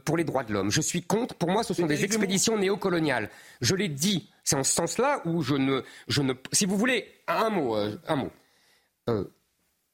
[0.06, 0.72] pour les droits de l'homme.
[0.72, 3.30] Je suis contre, pour moi, ce sont des expéditions néocoloniales.
[3.62, 4.30] Je l'ai dit.
[4.46, 7.98] C'est en ce sens-là où je ne, je ne, si vous voulez, un mot, euh,
[8.08, 8.32] un mot.
[9.10, 9.26] Euh,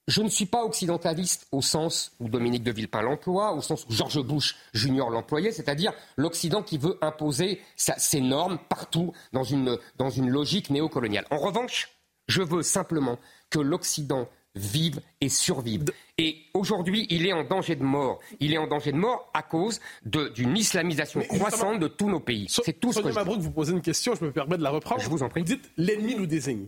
[0.07, 3.93] je ne suis pas occidentaliste au sens où Dominique de Villepin l'emploie, au sens où
[3.93, 10.09] George Bush Junior l'employait, c'est-à-dire l'Occident qui veut imposer ses normes partout dans une, dans
[10.09, 11.25] une logique néocoloniale.
[11.31, 11.89] En revanche,
[12.27, 15.85] je veux simplement que l'Occident vive et survive.
[16.17, 18.19] Et aujourd'hui, il est en danger de mort.
[18.39, 22.47] Il est en danger de mort à cause d'une islamisation croissante de tous nos pays.
[22.49, 25.01] C'est tout ce que Mabrouk, vous posez une question, je me permets de la reprendre.
[25.01, 25.41] Je vous en prie.
[25.41, 26.67] Vous dites l'ennemi nous désigne.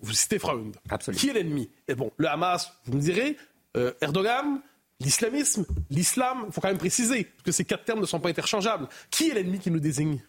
[0.00, 0.76] Vous citez Freund.
[0.88, 1.20] Absolument.
[1.20, 1.70] Qui est l'ennemi?
[1.88, 3.36] Et bon, le Hamas, vous me direz,
[3.76, 4.60] euh, Erdogan,
[5.00, 8.88] l'islamisme, l'islam, il faut quand même préciser, que ces quatre termes ne sont pas interchangeables.
[9.10, 10.22] Qui est l'ennemi qui nous désigne?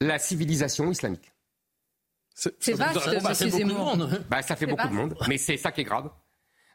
[0.00, 1.32] La civilisation islamique.
[2.34, 4.24] C'est vaste, ça fait beaucoup de monde.
[4.30, 6.10] Bah, ça fait beaucoup de monde, mais c'est ça qui est grave.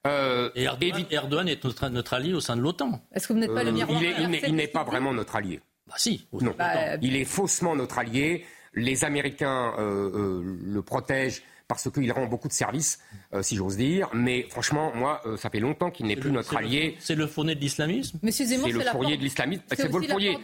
[0.06, 3.02] Euh, et Erdogan, est notre, allié au sein de l'OTAN.
[3.12, 4.02] Est-ce que vous n'êtes pas le euh, miroir
[4.48, 5.60] Il n'est pas vraiment notre allié.
[5.88, 6.28] Bah si.
[6.34, 6.54] Non.
[6.58, 8.46] Bah, il est faussement notre allié.
[8.76, 13.00] Les Américains euh, le protègent parce qu'il rend beaucoup de services,
[13.34, 14.10] euh, si j'ose dire.
[14.14, 16.96] Mais franchement, moi, euh, ça fait longtemps qu'il n'est plus notre allié.
[17.00, 19.64] C'est le fourrier de l'islamisme C'est le fourrier de l'islamisme.
[19.72, 20.38] C'est le fourrier.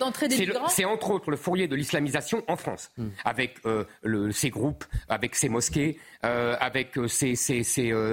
[0.69, 3.09] C'est entre autres le fourrier de l'islamisation en France, hmm.
[3.23, 7.35] avec euh, le, ces groupes, avec ces mosquées, avec ces,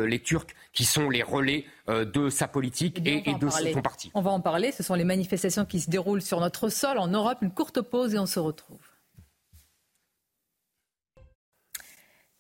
[0.07, 4.11] les Turcs qui sont les relais de sa politique eh et, et de son parti.
[4.15, 4.73] On va en parler.
[4.73, 7.39] Ce sont les manifestations qui se déroulent sur notre sol en Europe.
[7.43, 8.79] Une courte pause et on se retrouve.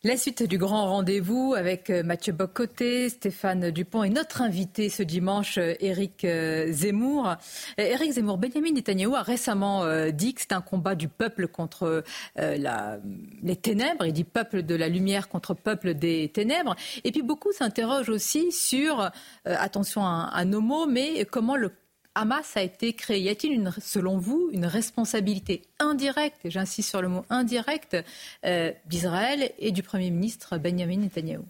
[0.05, 5.03] La suite du grand rendez-vous avec euh, Mathieu Bocoté, Stéphane Dupont et notre invité ce
[5.03, 7.35] dimanche, euh, Éric euh, Zemmour.
[7.79, 12.05] Éric Zemmour, Benjamin Netanyahu a récemment dit que c'est un combat du peuple contre
[12.37, 14.07] les ténèbres.
[14.07, 16.77] Il dit peuple de la lumière contre peuple des ténèbres.
[17.03, 19.11] Et puis beaucoup s'interrogent aussi sur,
[19.45, 21.73] attention à, à nos mots, mais comment le
[22.19, 23.21] Hamas a été créé.
[23.21, 27.97] Y a-t-il, selon vous, une responsabilité indirecte, et j'insiste sur le mot indirecte,
[28.45, 31.47] euh, d'Israël et du Premier ministre Benjamin Netanyahou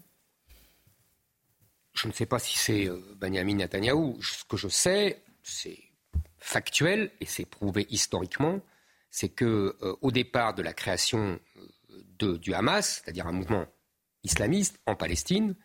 [1.93, 4.21] Je ne sais pas si c'est euh, Benjamin Netanyahou.
[4.21, 5.79] Ce que je sais, c'est
[6.37, 8.59] factuel et c'est prouvé historiquement,
[9.09, 11.39] c'est que euh, au départ de la création
[12.19, 13.65] du Hamas, c'est-à-dire un mouvement
[14.23, 15.55] islamiste en Palestine,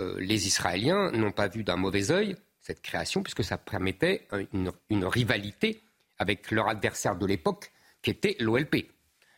[0.00, 5.82] les Israéliens n'ont pas vu d'un mauvais œil cette création, puisque ça permettait une, rivalité
[6.18, 7.70] avec leur adversaire de l'époque,
[8.02, 8.90] qui était l'OLP.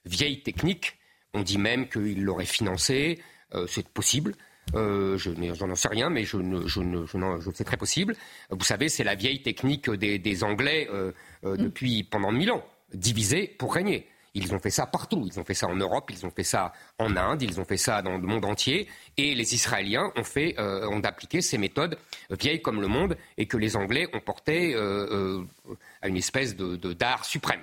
[0.04, 0.96] Vieille technique,
[1.34, 3.20] on dit même qu'il l'aurait financé,
[3.54, 4.34] euh, c'est possible.
[4.74, 5.30] Euh, je
[5.64, 8.16] n'en sais rien, mais je, ne, je, ne, je, c'est très possible.
[8.50, 11.12] Vous savez, c'est la vieille technique des, Anglais euh,
[11.44, 11.56] euh, mm.
[11.58, 14.08] depuis pendant mille ans, diviser pour régner.
[14.36, 15.26] Ils ont fait ça partout.
[15.26, 17.78] Ils ont fait ça en Europe, ils ont fait ça en Inde, ils ont fait
[17.78, 18.86] ça dans le monde entier.
[19.16, 21.96] Et les Israéliens ont, fait, euh, ont appliqué ces méthodes
[22.30, 26.54] vieilles comme le monde et que les Anglais ont porté euh, euh, à une espèce
[26.54, 27.62] de, d'art suprême.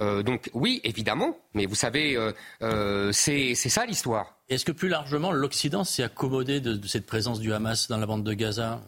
[0.00, 2.18] donc oui, évidemment, mais vous savez,
[3.12, 4.38] c'est, ça l'histoire.
[4.48, 8.24] Est-ce que plus largement, l'Occident s'est accommodé de, cette présence du Hamas dans la bande
[8.24, 8.82] de Gaza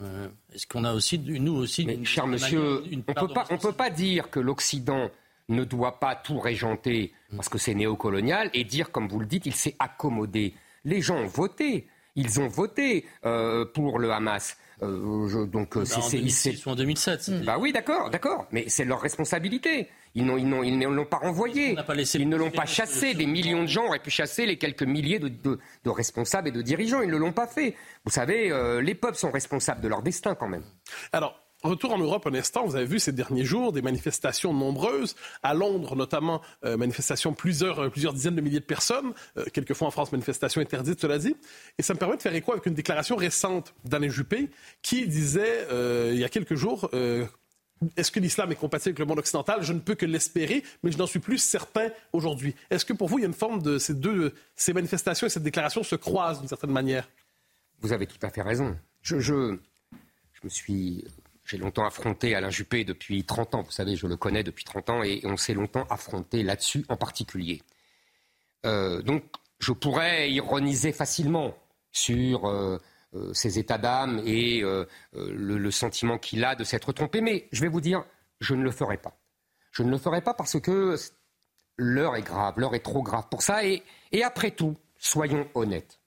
[0.54, 4.40] Est-ce qu'on a aussi, nous aussi, mais, cher monsieur, on ne peut pas dire que
[4.40, 5.10] l'Occident
[5.48, 9.46] ne doit pas tout régenter parce que c'est néocolonial et dire, comme vous le dites,
[9.46, 10.54] il s'est accommodé.
[10.84, 11.88] Les gens ont voté.
[12.16, 14.56] Ils ont voté euh, pour le Hamas.
[14.82, 17.44] Euh, donc, euh, bah, en 2006 ou en 2007.
[17.44, 18.46] Bah oui, d'accord, d'accord.
[18.52, 19.88] Mais c'est leur responsabilité.
[20.14, 21.76] Ils, n'ont, ils, ils ne l'ont pas renvoyé.
[22.14, 23.14] ils ne l'ont pas chassé.
[23.14, 26.62] Des millions de gens auraient pu chasser les quelques milliers de, de, responsables et de
[26.62, 27.02] dirigeants.
[27.02, 27.74] Ils ne l'ont pas fait.
[28.04, 28.50] Vous savez,
[28.82, 30.64] les peuples sont responsables de leur destin quand même.
[31.12, 35.16] Alors, Retour en Europe un instant, vous avez vu ces derniers jours des manifestations nombreuses,
[35.42, 39.88] à Londres notamment, euh, manifestations plusieurs, euh, plusieurs dizaines de milliers de personnes, euh, quelquefois
[39.88, 41.34] en France, manifestations interdites, cela dit.
[41.78, 44.48] Et ça me permet de faire écho avec une déclaration récente d'Alain Juppé
[44.80, 45.66] qui disait
[46.12, 46.88] il y a quelques jours
[47.96, 49.62] est-ce que l'islam est compatible avec le monde occidental?
[49.62, 52.54] Je ne peux que l'espérer, mais je n'en suis plus certain aujourd'hui.
[52.70, 55.30] Est-ce que pour vous, il y a une forme de ces deux, ces manifestations et
[55.30, 57.08] cette déclaration se croisent d'une certaine manière?
[57.80, 58.78] Vous avez tout à fait raison.
[59.02, 59.58] Je, je,
[60.32, 61.04] je me suis
[61.46, 63.62] j'ai longtemps affronté Alain Juppé depuis 30 ans.
[63.62, 66.96] Vous savez, je le connais depuis 30 ans et on s'est longtemps affronté là-dessus en
[66.96, 67.62] particulier.
[68.66, 69.22] Euh, donc,
[69.60, 71.56] je pourrais ironiser facilement
[71.92, 72.78] sur euh,
[73.14, 74.62] euh, ses états d'âme et
[75.12, 78.04] le, sentiment qu'il a de s'être trompé, mais je vais vous dire,
[78.40, 79.16] je ne le ferai pas.
[79.70, 80.96] Je ne le ferai pas parce que
[81.76, 83.64] l'heure est grave, l'heure est trop grave pour ça.
[83.64, 83.82] et
[84.24, 86.00] après tout, soyons honnêtes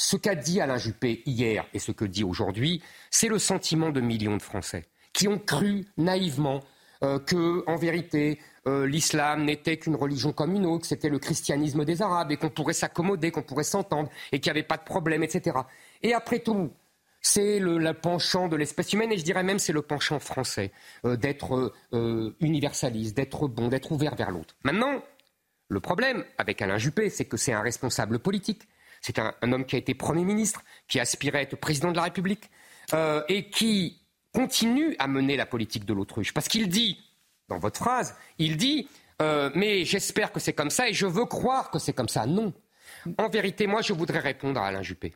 [0.00, 4.00] ce qu'a dit Alain Juppé hier et ce que dit aujourd'hui, c'est le sentiment de
[4.00, 6.60] millions de Français qui ont cru naïvement
[7.02, 11.18] euh, que, en vérité, euh, l'islam n'était qu'une religion comme une autre, que c'était le
[11.18, 14.78] christianisme des Arabes et qu'on pourrait s'accommoder, qu'on pourrait s'entendre et qu'il n'y avait pas
[14.78, 15.58] de problème, etc.
[16.02, 16.72] Et après tout,
[17.20, 20.72] c'est le, penchant de l'espèce humaine et je dirais même c'est le penchant français
[21.04, 21.74] euh, d'être
[22.40, 24.56] universaliste, d'être bon, d'être ouvert vers l'autre.
[24.64, 25.02] Maintenant,
[25.68, 28.62] le problème avec Alain Juppé, c'est que c'est un responsable politique
[29.00, 32.04] c'est un, homme qui a été Premier ministre, qui aspirait à être président de la
[32.04, 32.50] République,
[32.92, 36.32] euh, et qui continue à mener la politique de l'autruche.
[36.32, 36.98] Parce qu'il dit,
[37.48, 38.88] dans votre phrase, il dit
[39.22, 42.26] euh, Mais j'espère que c'est comme ça et je veux croire que c'est comme ça.
[42.26, 42.52] Non.
[43.18, 45.14] En vérité, moi, je voudrais répondre à Alain Juppé.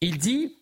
[0.00, 0.56] Il dit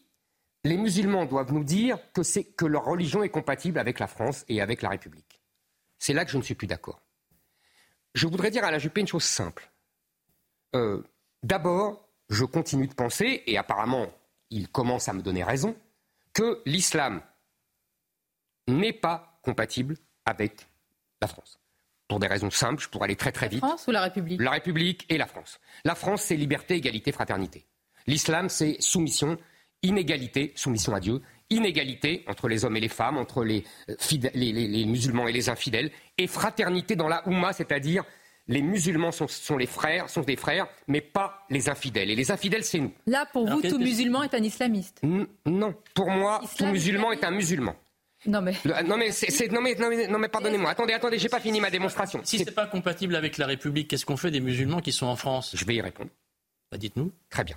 [0.64, 4.60] les musulmans doivent nous dire que, que leur religion est compatible avec la France et
[4.60, 5.40] avec la République.
[5.98, 7.00] C'est là que je ne suis plus d'accord.
[8.14, 9.70] Je voudrais dire à Alain Juppé une chose simple.
[10.74, 11.02] Euh,
[11.42, 14.06] d'abord, je continue de penser, et apparemment
[14.50, 15.76] il commence à me donner raison,
[16.32, 17.22] que l'islam
[18.68, 20.66] n'est pas compatible avec
[21.20, 21.58] la France.
[22.08, 23.62] Pour des raisons simples, pour aller très très vite.
[23.62, 24.40] La France ou la République?
[24.40, 25.58] La République et la France.
[25.84, 27.66] La France, c'est liberté, égalité, fraternité.
[28.06, 29.38] L'islam, c'est soumission,
[29.82, 33.96] inégalité, soumission à Dieu, inégalité entre les hommes et les femmes, entre les, euh,
[34.34, 38.04] les, musulmans et les infidèles, et fraternité dans la Oumma, c'est-à-dire
[38.48, 42.10] les musulmans sont, les frères, sont des frères, mais pas les infidèles.
[42.10, 42.92] Et les infidèles, c'est nous.
[43.06, 45.00] Là, pour vous, tout musulman est un islamiste
[45.46, 47.74] Non, pour moi, tout musulman est un musulman.
[48.24, 48.54] Non mais...
[48.84, 49.10] non mais,
[49.50, 50.70] non mais, non mais, pardonnez-moi.
[50.70, 52.20] Attendez, attendez, j'ai pas fini ma démonstration.
[52.24, 55.16] Si c'est pas compatible avec la République, qu'est-ce qu'on fait des musulmans qui sont en
[55.16, 55.54] France?
[55.54, 56.10] Je vais y répondre.
[56.70, 57.12] Bah, dites-nous.
[57.30, 57.56] Très bien.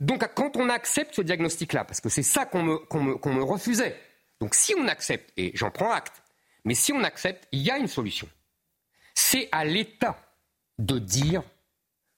[0.00, 3.96] Donc quand on accepte ce diagnostic-là, parce que c'est ça qu'on me, refusait,
[4.40, 6.22] donc si on accepte, et j'en prends acte,
[6.64, 8.28] mais si on accepte, il y a une solution.
[9.34, 10.16] C'est à l'État
[10.78, 11.42] de dire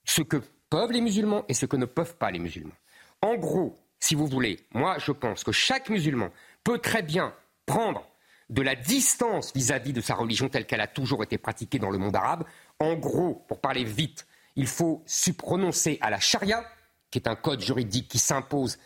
[0.05, 0.37] ce que
[0.69, 2.75] peuvent les musulmans et ce que ne peuvent pas les musulmans.
[3.23, 6.29] En gros, si vous voulez, moi je pense que chaque musulman
[6.63, 7.33] peut très bien
[7.65, 8.07] prendre
[8.51, 11.89] de la distance vis-à-vis -vis de sa religion telle qu'elle a toujours été pratiquée dans
[11.89, 12.43] le monde arabe.
[12.79, 15.03] En gros, pour parler vite, il faut
[15.43, 16.63] renoncer à la charia,
[17.09, 18.77] qui est un code juridique qui s'impose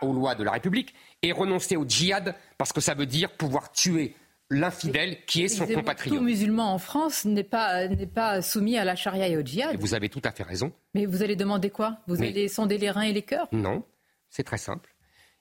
[0.00, 3.72] aux lois de la République, et renoncer au djihad, parce que ça veut dire pouvoir
[3.72, 4.16] tuer
[4.54, 6.18] l'infidèle qui est son compatriote.
[6.18, 9.76] Tout musulman en France n'est pas, n'est pas soumis à la charia et au djihad.
[9.78, 10.72] vous avez tout à fait raison.
[10.94, 11.98] Mais vous allez demander quoi?
[12.06, 13.48] Vous allez sonder les reins et les cœurs?
[13.52, 13.84] Non,
[14.30, 14.94] c'est très simple.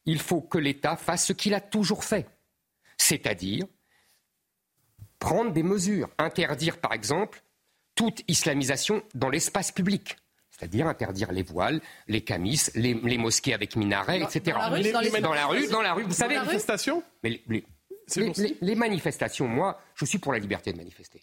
[0.06, 2.28] Il faut que l'État fasse ce qu'il a toujours fait,
[2.97, 3.65] c'est-à-dire
[5.19, 7.41] prendre des mesures, interdire par exemple
[7.95, 10.17] toute islamisation dans l'espace public
[10.63, 14.56] c'est-à-dire interdire les voiles, les camis, les, mosquées avec minarets, etc.
[14.56, 16.36] Dans la rue, dans, la rue, dans la rue, vous savez.
[16.36, 17.65] Manifestations Mais les,
[18.76, 21.22] manifestations, moi, je suis pour la liberté de manifester.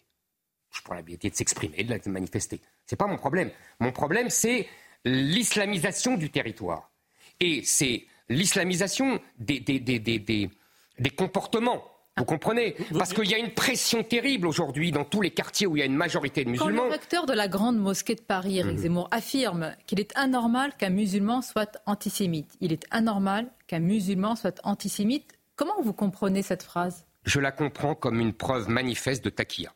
[0.69, 2.61] Je suis pour la liberté de s'exprimer, de manifester.
[2.85, 3.51] C'est pas mon problème.
[3.79, 4.67] Mon problème, c'est
[5.03, 6.91] l'islamisation du territoire.
[7.39, 12.75] Et c'est l'islamisation des, des, des, des comportements vous comprenez?
[12.97, 15.83] Parce qu'il y a une pression terrible aujourd'hui dans tous les quartiers où il y
[15.83, 16.83] a une majorité de musulmans.
[16.83, 18.81] Quand le recteur de la grande mosquée de Paris, Eric mhm.
[18.81, 24.59] Zemmour, affirme qu'il est anormal qu'un musulman soit antisémite, il est anormal qu'un musulman soit
[24.63, 27.05] antisémite, comment vous comprenez cette phrase?
[27.23, 29.71] Je la comprends comme une preuve manifeste de taquilla,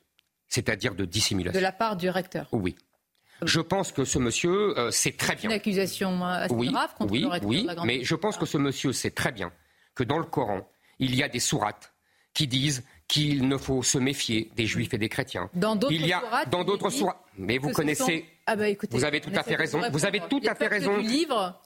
[0.48, 1.60] c'est-à-dire de dissimulation.
[1.60, 2.76] De la part du recteur Oui.
[3.44, 5.52] Je pense que ce monsieur euh, sait très bien.
[5.52, 8.58] Une accusation assez grave contre le recteur de la grande mais je pense que ce
[8.58, 9.52] monsieur sait très bien
[9.94, 10.68] que dans le Coran,
[10.98, 11.94] il y a des sourates
[12.34, 15.52] qui disent qu'il ne faut se méfier des juifs et des chrétiens.
[15.54, 18.26] Dans d'autres Il y a dans d'autres sourates, mais vous connaissez.
[18.48, 19.82] Ah bah écoutez, vous avez tout à fait raison.
[19.92, 20.98] Vous avez tout à fait raison.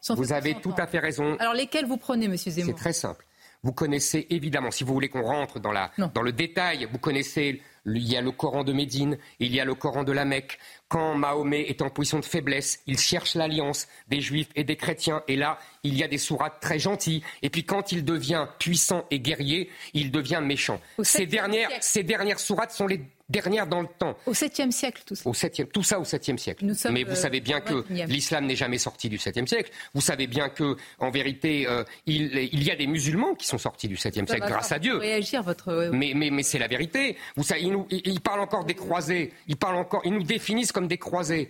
[0.09, 1.37] vous avez tout à fait raison.
[1.39, 2.73] Alors lesquels vous prenez, Monsieur Zemmour?
[2.75, 3.25] C'est très simple.
[3.63, 7.61] Vous connaissez évidemment, si vous voulez qu'on rentre dans, la, dans le détail, vous connaissez,
[7.85, 10.59] il y a le Coran de Médine, il y a le Coran de la Mecque.
[10.87, 15.23] Quand Mahomet est en position de faiblesse, il cherche l'alliance des juifs et des chrétiens.
[15.27, 17.21] Et là, il y a des sourates très gentilles.
[17.41, 20.79] Et puis quand il devient puissant et guerrier, il devient méchant.
[21.03, 24.15] Ces dernières, ces dernières sourates sont les dernière dans le temps.
[24.25, 25.29] Au 7e siècle, tout ça.
[25.29, 26.65] Au 7 tout ça au 7e siècle.
[26.91, 29.71] Mais vous savez bien que l'islam n'est jamais sorti du 7e siècle.
[29.93, 33.57] Vous savez bien que, en vérité, euh, il, il, y a des musulmans qui sont
[33.57, 34.97] sortis du 7e siècle, grâce à Dieu.
[34.97, 35.89] Réagir votre...
[35.93, 37.17] Mais, mais, mais c'est la vérité.
[37.35, 39.33] Vous savez, ils, nous, ils, parlent encore des croisés.
[39.47, 41.49] Ils parlent encore, ils nous définissent comme des croisés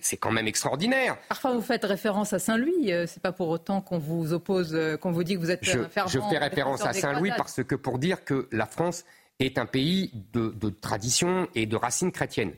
[0.00, 1.16] c'est quand même extraordinaire.
[1.28, 2.92] Parfois, vous faites référence à Saint-Louis.
[2.92, 5.64] Euh, c'est pas pour autant qu'on vous oppose, euh, qu'on vous dit que vous êtes
[5.64, 9.04] je, Je fais référence à Saint-Louis parce que pour dire que la France
[9.40, 12.54] est un pays de, tradition et de racines chrétiennes.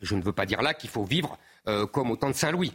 [0.00, 2.72] Je ne veux pas dire là qu'il faut vivre euh, comme au temps de Saint-Louis.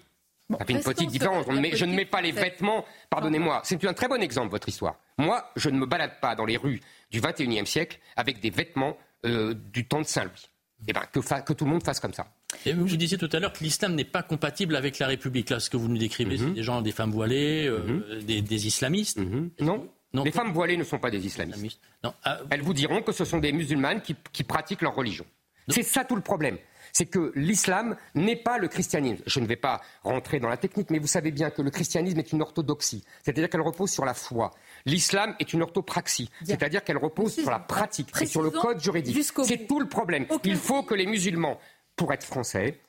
[0.52, 1.46] ça fait une petite différence.
[1.48, 2.86] Mais je ne mets pas les vêtements.
[3.10, 5.00] Pardonnez-moi, c'est un très bon exemple, votre histoire.
[5.18, 6.82] Moi, je ne me balade pas dans les rues
[7.12, 10.50] du XXIe siècle avec des vêtements euh, du temps de Saint-Louis.
[10.88, 12.28] Eh bien, que, que, tout le monde fasse comme ça.
[12.66, 15.50] Et vous, vous disiez tout à l'heure que l'islam n'est pas compatible avec la République.
[15.50, 16.54] Là, ce que vous nous décrivez, c'est mhm.
[16.54, 18.24] des gens, des femmes voilées, euh, mhm.
[18.24, 19.18] des, islamistes.
[19.18, 19.50] Mhm.
[19.62, 19.90] Non,
[20.24, 21.80] les femmes voilées ne sont pas des islamistes.
[22.24, 25.26] Ah, Elles vous diront que ce sont des musulmanes qui, pratiquent leur religion.
[25.68, 26.58] C'est ça tout le problème.
[26.94, 29.22] C'est que l'islam n'est pas le christianisme.
[29.28, 32.18] Je ne vais pas rentrer dans la technique, mais vous savez bien que le christianisme
[32.18, 33.04] est une orthodoxie.
[33.24, 34.52] C'est-à-dire qu'elle repose sur la foi.
[34.86, 36.30] L'islam est une orthopraxie.
[36.44, 39.22] C'est-à-dire qu'elle repose sur la pratique et sur le code juridique.
[39.44, 40.26] C'est tout le problème.
[40.44, 41.60] Il faut que les musulmans,
[41.96, 42.80] pour être français,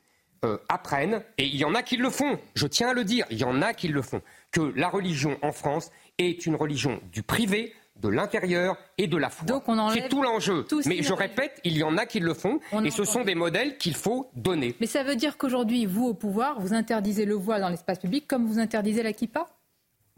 [0.44, 3.26] euh, apprennent, et il y en a qui le font, je tiens à le dire,
[3.28, 7.00] il y en a qui le font, que la religion en France est une religion
[7.12, 9.46] du privé, de l'intérieur et de la foi.
[9.92, 10.66] C'est tout l'enjeu.
[10.86, 13.76] Mais je répète, il y en a qui le font et ce sont des modèles
[13.78, 14.74] qu'il faut donner.
[14.80, 18.26] Mais ça veut dire qu'aujourd'hui, vous au pouvoir, vous interdisez le voile dans l'espace public
[18.28, 19.46] comme vous interdisez la kippa?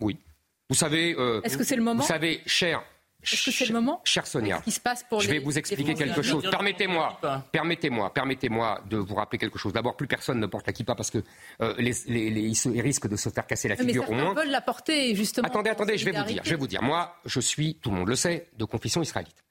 [0.00, 0.18] Oui.
[0.68, 1.14] Vous savez.
[1.18, 2.02] Euh, Est-ce que c'est le moment?
[2.02, 2.82] Vous savez, cher
[3.22, 5.94] Est-ce que c'est le moment Cher Sonia, qui se passe pour je vais vous expliquer
[5.94, 6.48] quelque chose.
[6.50, 7.20] Permettez-moi,
[7.52, 9.72] permettez-moi, permettez-moi de vous rappeler quelque chose.
[9.72, 11.18] D'abord, plus personne ne porte la kippa parce que
[11.60, 14.34] euh, les, ils, risquent de se faire casser la figure mais au moins.
[14.34, 15.46] veulent la porter justement.
[15.46, 16.82] Attendez, attendez, je vais vous dire, je vais vous dire.
[16.82, 19.44] Moi, je suis, tout le monde le sait, de confession israélite.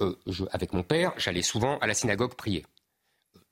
[0.00, 0.16] Euh,
[0.50, 2.66] avec mon père, j'allais souvent à la synagogue prier.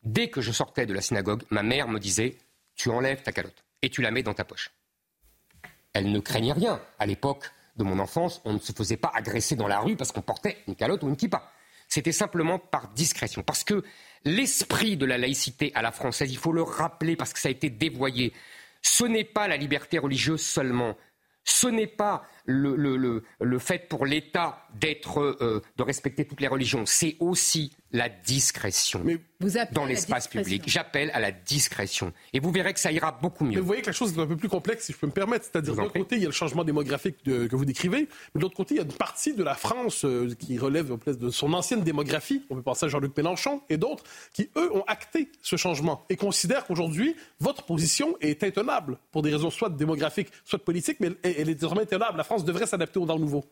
[0.03, 2.37] Dès que je sortais de la synagogue, ma mère me disait
[2.75, 4.71] Tu enlèves ta calotte et tu la mets dans ta poche.
[5.93, 6.81] Elle ne craignait rien.
[6.99, 10.12] À l'époque, de mon enfance, on ne se faisait pas agresser dans la rue parce
[10.12, 11.51] qu'on portait une calotte ou une kippa.
[11.89, 13.43] C'était simplement par discrétion.
[13.43, 13.83] Parce que
[14.25, 17.53] l'esprit de la laïcité à la française, il faut le rappeler parce que ça a
[17.53, 18.33] été dévoyé,
[18.83, 20.97] ce n'est pas la liberté religieuse seulement.
[21.45, 26.84] Ce n'est pas le, le, fait pour l'État d'être, euh, de respecter toutes les religions,
[26.86, 29.05] c'est aussi la discrétion
[29.72, 30.62] dans l'espace public.
[30.66, 32.12] J'appelle à la discrétion.
[32.32, 33.55] Et vous verrez que ça ira beaucoup mieux.
[33.55, 35.12] Mais vous voyez que la chose est un peu plus complexe, si je peux me
[35.12, 35.45] permettre.
[35.45, 38.57] C'est-à-dire, d'un côté, il y a le changement démographique que vous décrivez, mais de l'autre
[38.57, 41.82] côté, il y a une partie de la France euh, qui relève de son ancienne
[41.82, 46.05] démographie, on peut penser à Jean-Luc Mélenchon et d'autres, qui, eux, ont acté ce changement
[46.09, 51.11] et considèrent qu'aujourd'hui, votre position est intenable pour des raisons soit démographiques, soit politiques, mais
[51.22, 52.16] elle est désormais intenable.
[52.16, 53.45] La France devrait s'adapter au temps nouveau.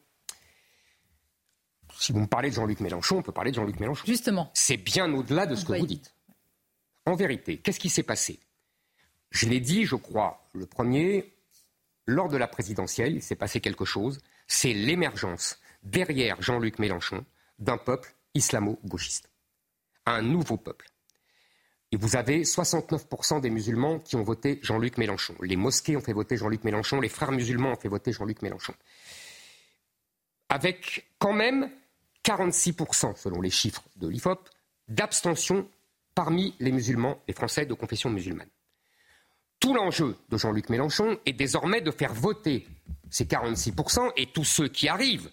[1.99, 4.05] Si vous me parlez de Jean-Luc Mélenchon, on peut parler de Jean-Luc Mélenchon.
[4.07, 4.51] Justement.
[4.55, 6.15] C'est bien au-delà de ce que vous dites.
[7.07, 8.41] En vérité, qu'est-ce qui s'est passé?
[9.31, 11.35] Je l'ai dit, je crois, le premier,
[12.07, 14.21] lors de la présidentielle, il s'est passé quelque chose.
[14.47, 17.25] C'est l'émergence, derrière Jean-Luc Mélenchon,
[17.59, 19.31] d'un peuple islamo-gauchiste.
[20.07, 20.90] Un nouveau peuple.
[21.93, 25.35] Et vous avez 69% des musulmans qui ont voté Jean-Luc Mélenchon.
[25.43, 28.75] Les mosquées ont fait voter Jean-Luc Mélenchon, les frères musulmans ont fait voter Jean-Luc Mélenchon.
[30.49, 31.71] Avec quand même
[32.25, 34.49] 46%, selon les chiffres de l'IFOP,
[34.89, 35.69] d'abstention
[36.15, 38.49] parmi les musulmans, les Français de confession musulmane.
[39.59, 42.67] Tout l'enjeu de Jean-Luc Mélenchon est désormais de faire voter
[43.11, 45.31] ces 46% et tous ceux qui arrivent,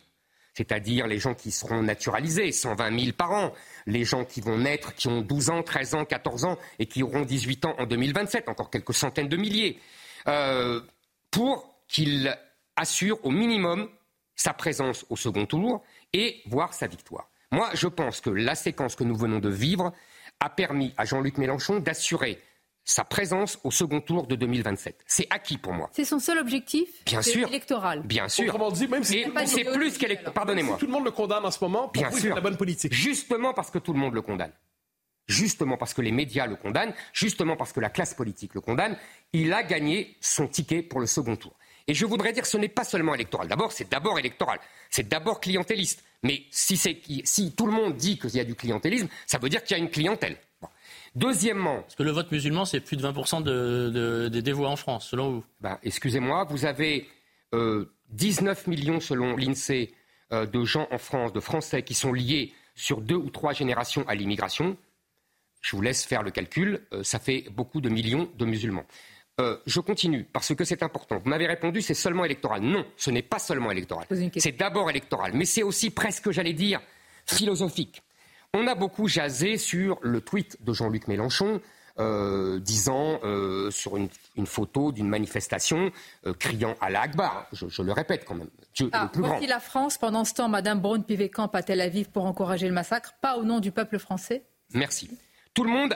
[0.57, 3.53] c'est-à-dire les gens qui seront naturalisés, 120 000 par an,
[3.85, 7.03] les gens qui vont naître, qui ont 12 ans, 13 ans, 14 ans et qui
[7.03, 9.79] auront 18 ans en 2027, encore quelques centaines de milliers,
[10.27, 10.81] euh,
[11.29, 12.35] pour qu'il
[12.75, 13.87] assure au minimum
[14.35, 15.83] sa présence au second tour
[16.13, 17.29] et voir sa victoire.
[17.51, 19.93] Moi, je pense que la séquence que nous venons de vivre
[20.39, 22.41] a permis à Jean-Luc Mélenchon d'assurer
[22.87, 25.03] sa présence au second tour de 2027.
[25.05, 25.89] C'est acquis pour moi.
[25.91, 27.45] C'est son seul objectif Bien sûr.
[27.49, 28.01] électoral.
[28.03, 28.45] Bien sûr.
[28.45, 30.33] Autrement dit, même si c'est plus qu'électoral.
[30.33, 30.77] Pardonnez-moi.
[30.77, 32.33] tout le monde le condamne en ce moment, Bien sûr.
[32.33, 32.93] la bonne politique.
[32.93, 34.53] Justement parce que tout le monde le condamne.
[35.27, 38.97] Justement parce que les médias le condamnent, justement parce que la classe politique le condamne,
[39.33, 41.53] il a gagné son ticket pour le second tour.
[41.87, 43.49] Et je voudrais dire que ce n'est pas seulement électoral.
[43.49, 44.59] D'abord, c'est d'abord électoral.
[44.89, 46.05] C'est d'abord clientéliste.
[46.23, 49.61] Mais si, si, tout le monde dit qu'il y a du clientélisme, ça veut dire
[49.63, 50.37] qu'il y a une clientèle.
[51.17, 51.81] Deuxièmement.
[51.81, 55.31] Parce que le vote musulman, c'est plus de 20% de, des dévots en France, selon
[55.31, 57.07] vous ben, Excusez-moi, vous avez
[57.53, 59.93] 19 euh, millions, selon l'INSEE,
[60.31, 64.07] euh, de gens en France, de Français, qui sont liés sur deux ou trois générations
[64.07, 64.77] à l'immigration.
[65.61, 68.85] Je vous laisse faire le calcul, euh, ça fait beaucoup de millions de musulmans.
[69.39, 71.19] Euh, je continue, parce que c'est important.
[71.23, 72.61] Vous m'avez répondu, c'est seulement électoral.
[72.61, 74.05] Non, ce n'est pas seulement électoral.
[74.37, 76.81] C'est d'abord électoral, mais c'est aussi presque, j'allais dire,
[77.25, 78.01] philosophique.
[78.59, 81.61] On a beaucoup jasé sur le tweet de Jean-Luc Mélenchon,
[81.99, 84.09] euh, disant euh, sur une,
[84.45, 85.91] photo d'une manifestation,
[86.39, 89.39] criant à l'Akbar, je, je, le répète quand même, Dieu ah, le plus grand.
[89.39, 93.37] la France, pendant ce temps, Mme Braun-Pivet-Camp à Tel Aviv pour encourager le massacre, pas
[93.37, 94.43] au nom du peuple français?
[94.73, 95.09] Merci.
[95.53, 95.95] Tout le monde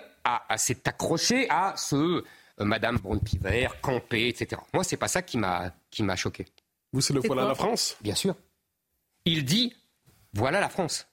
[0.57, 2.23] s'est accroché à ce euh,
[2.65, 4.61] Madame Braun-Pivet, Campé, etc.
[4.73, 6.45] Moi, c'est pas ça qui m'a qui m'a choqué.
[6.93, 7.97] Vous, c'est le voilà la France?
[8.01, 8.35] Bien sûr.
[9.25, 9.75] Il dit
[10.33, 11.07] voilà la France.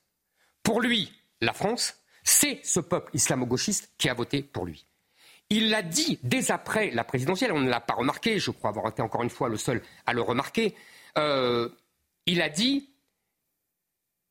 [0.62, 4.86] Pour lui, la France, c'est ce peuple islamo-gauchiste qui a voté pour lui.
[5.50, 8.88] Il l'a dit dès après la présidentielle, on ne l'a pas remarqué, je crois avoir
[8.88, 10.74] été encore une fois le seul à le remarquer.
[11.16, 11.68] Euh,
[12.26, 12.90] il a dit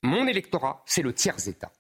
[0.04, 1.72] Mon électorat, c'est le tiers-État.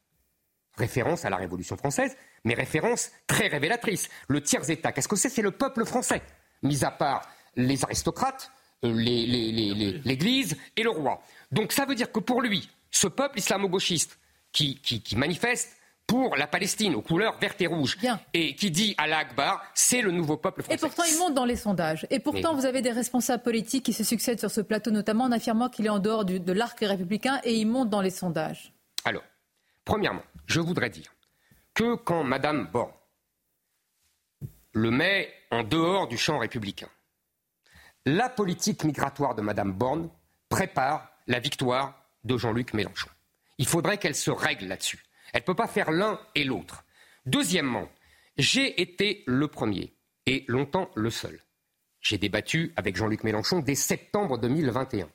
[0.75, 4.09] Référence à la Révolution française, mais référence très révélatrice.
[4.27, 5.29] Le tiers-État, qu'est-ce que c'est?
[5.29, 6.21] C'est le peuple français,
[6.63, 8.51] mis à part les aristocrates,
[8.83, 11.21] euh, l'Église et le roi.
[11.51, 14.19] Donc ça veut dire que pour lui, ce peuple islamo-gauchiste
[14.57, 17.97] qui, manifeste pour la Palestine aux couleurs vertes et rouges
[18.33, 20.77] et qui dit à l'Akbar, c'est le nouveau peuple français.
[20.77, 22.07] Et pourtant, il monte dans les sondages.
[22.09, 25.31] Et pourtant, vous avez des responsables politiques qui se succèdent sur ce plateau, notamment en
[25.31, 28.73] affirmant qu'il est en dehors de l'arc républicain et il monte dans les sondages.
[29.03, 29.23] Alors,
[29.83, 31.13] premièrement, je voudrais dire
[31.73, 32.91] que quand Mme Borne
[34.77, 36.87] le met en dehors du champ républicain.
[38.05, 40.09] La politique migratoire de Mme Borne
[40.49, 43.09] prépare la victoire de Jean-Luc Mélenchon.
[43.57, 45.03] Il faudrait qu'elle se règle là-dessus.
[45.33, 46.83] Elle ne peut pas faire l'un et l'autre.
[47.25, 47.89] Deuxièmement,
[48.37, 49.93] j'ai été le premier
[50.25, 51.41] et longtemps le seul.
[52.01, 55.09] J'ai débattu avec Jean-Luc Mélenchon dès septembre 2021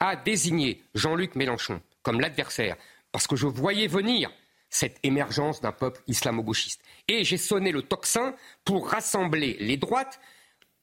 [0.00, 2.76] à désigner Jean-Luc Mélenchon comme l'adversaire,
[3.12, 4.30] parce que je voyais venir
[4.70, 6.80] cette émergence d'un peuple islamo-gauchiste.
[7.08, 8.34] Et j'ai sonné le tocsin
[8.64, 10.20] pour rassembler les droites,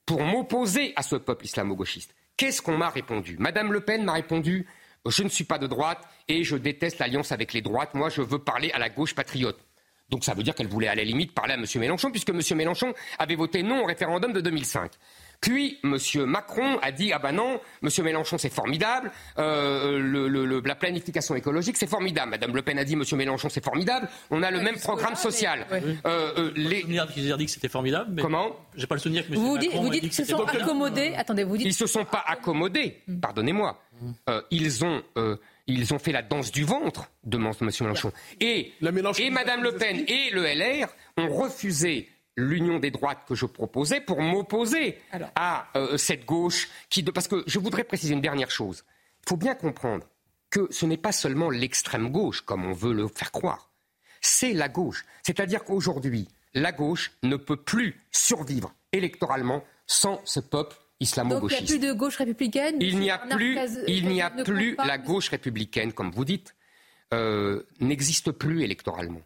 [0.05, 2.13] pour m'opposer à ce peuple islamo-gauchiste.
[2.37, 3.37] Qu'est-ce qu'on m'a répondu?
[3.39, 4.67] Madame Le Pen m'a répondu
[5.07, 7.93] Je ne suis pas de droite et je déteste l'alliance avec les droites.
[7.93, 9.59] Moi, je veux parler à la gauche patriote.
[10.09, 11.65] Donc ça veut dire qu'elle voulait à la limite parler à M.
[11.75, 12.41] Mélenchon, puisque M.
[12.55, 14.91] Mélenchon avait voté non au référendum de 2005.
[15.41, 15.97] Puis M.
[16.25, 17.89] Macron a dit ah ben non, M.
[18.03, 22.31] Mélenchon c'est formidable, euh, le, la planification écologique c'est formidable.
[22.31, 23.03] Madame Le Pen a dit M.
[23.17, 25.65] Mélenchon c'est formidable, on a le même programme social.
[25.71, 25.81] Mais...
[26.05, 26.83] Euh, euh, les...
[26.83, 28.11] dit que c'était formidable.
[28.13, 28.55] Mais Comment?
[28.75, 29.39] J'ai pas le souvenir que M.
[29.39, 31.13] Vous, Macron vous dites qu'ils se sont accommodés.
[31.15, 33.01] Attendez, vous dites ils se sont pas accommodés.
[33.07, 33.19] Mm.
[33.19, 33.81] Pardonnez-moi.
[34.29, 37.51] Euh, ils ont euh, ils ont fait la danse du ventre de M.
[37.81, 38.11] Mélenchon.
[38.39, 43.45] Et, et Mme Le Pen et le LR ont refusé l'union des droites que je
[43.45, 44.99] proposais pour m'opposer
[45.35, 48.83] à euh, cette gauche qui parce que je voudrais préciser une dernière chose.
[49.23, 50.07] Il faut bien comprendre
[50.49, 53.71] que ce n'est pas seulement l'extrême gauche comme on veut le faire croire.
[54.21, 55.05] C'est la gauche.
[55.23, 61.61] C'est-à-dire qu'aujourd'hui, la gauche ne peut plus survivre électoralement sans ce peuple islamo-gauchiste.
[61.61, 64.29] Donc il n'y a plus de gauche républicaine Il n'y a plus, il n'y a
[64.29, 66.55] plus la gauche républicaine, comme vous dites,
[67.13, 69.21] euh, n'existe plus électoralement.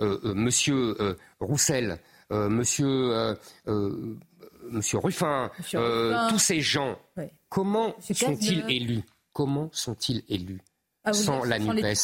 [0.00, 1.98] Euh, euh, monsieur Roussel,
[2.30, 3.34] monsieur,
[4.70, 6.28] monsieur Ruffin, monsieur Ruffin.
[6.30, 7.32] tous ces gens, ouais.
[7.48, 9.02] comment sont-ils élus?
[9.32, 10.60] Comment sont-ils élus?
[11.04, 11.94] Ah, sans la NUPES.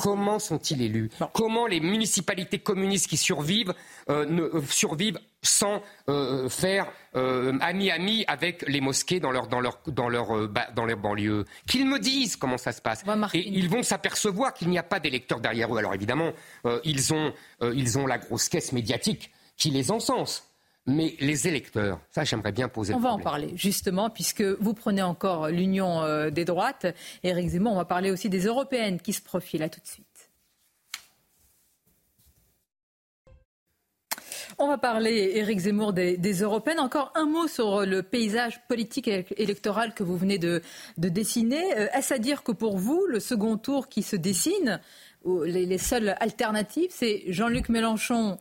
[0.00, 1.10] Comment sont-ils élus?
[1.32, 3.72] Comment les municipalités communistes qui survivent
[4.10, 9.80] euh, ne, euh, survivent sans euh, faire ami-ami avec les mosquées dans leur, dans leur,
[9.86, 11.44] dans leur, bah, dans leur banlieue?
[11.66, 13.04] Qu'ils me disent comment ça se passe.
[13.32, 15.78] Et ils vont s'apercevoir qu'il n'y a pas d'électeurs derrière eux.
[15.78, 16.32] Alors évidemment,
[16.84, 20.48] ils, ont, ils ont la grosse caisse médiatique qui les encense.
[20.86, 22.92] Mais les électeurs, ça j'aimerais bien poser.
[22.92, 26.86] On va en parler justement, puisque vous prenez encore l'union euh, des droites.
[27.22, 29.62] Éric Zemmour, on va parler aussi des européennes qui se profilent.
[29.62, 30.06] À tout de suite.
[34.58, 36.80] On va parler, Éric Zemmour, des, des, européennes.
[36.80, 40.62] Encore un mot sur le paysage politique et électoral que vous venez de,
[40.98, 41.78] de dessiner.
[41.78, 44.80] Euh, Est-ce à dire que pour vous, le second tour qui se dessine,
[45.24, 48.38] les, les seules alternatives, c'est Jean-Luc Mélenchon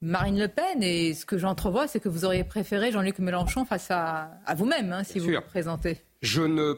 [0.00, 0.82] Marine Le Pen.
[0.82, 4.92] Et ce que j'entrevois, c'est que vous auriez préféré Jean-Luc Mélenchon face à, à vous-même,
[4.92, 5.40] hein, si Bien vous sûr.
[5.40, 6.00] vous présentez.
[6.22, 6.74] Je ne.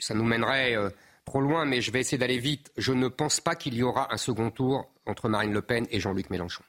[0.00, 0.90] Ça nous mènerait euh,
[1.24, 2.72] trop loin, mais je vais essayer d'aller vite.
[2.76, 6.00] Je ne pense pas qu'il y aura un second tour entre Marine Le Pen et
[6.00, 6.64] Jean-Luc Mélenchon.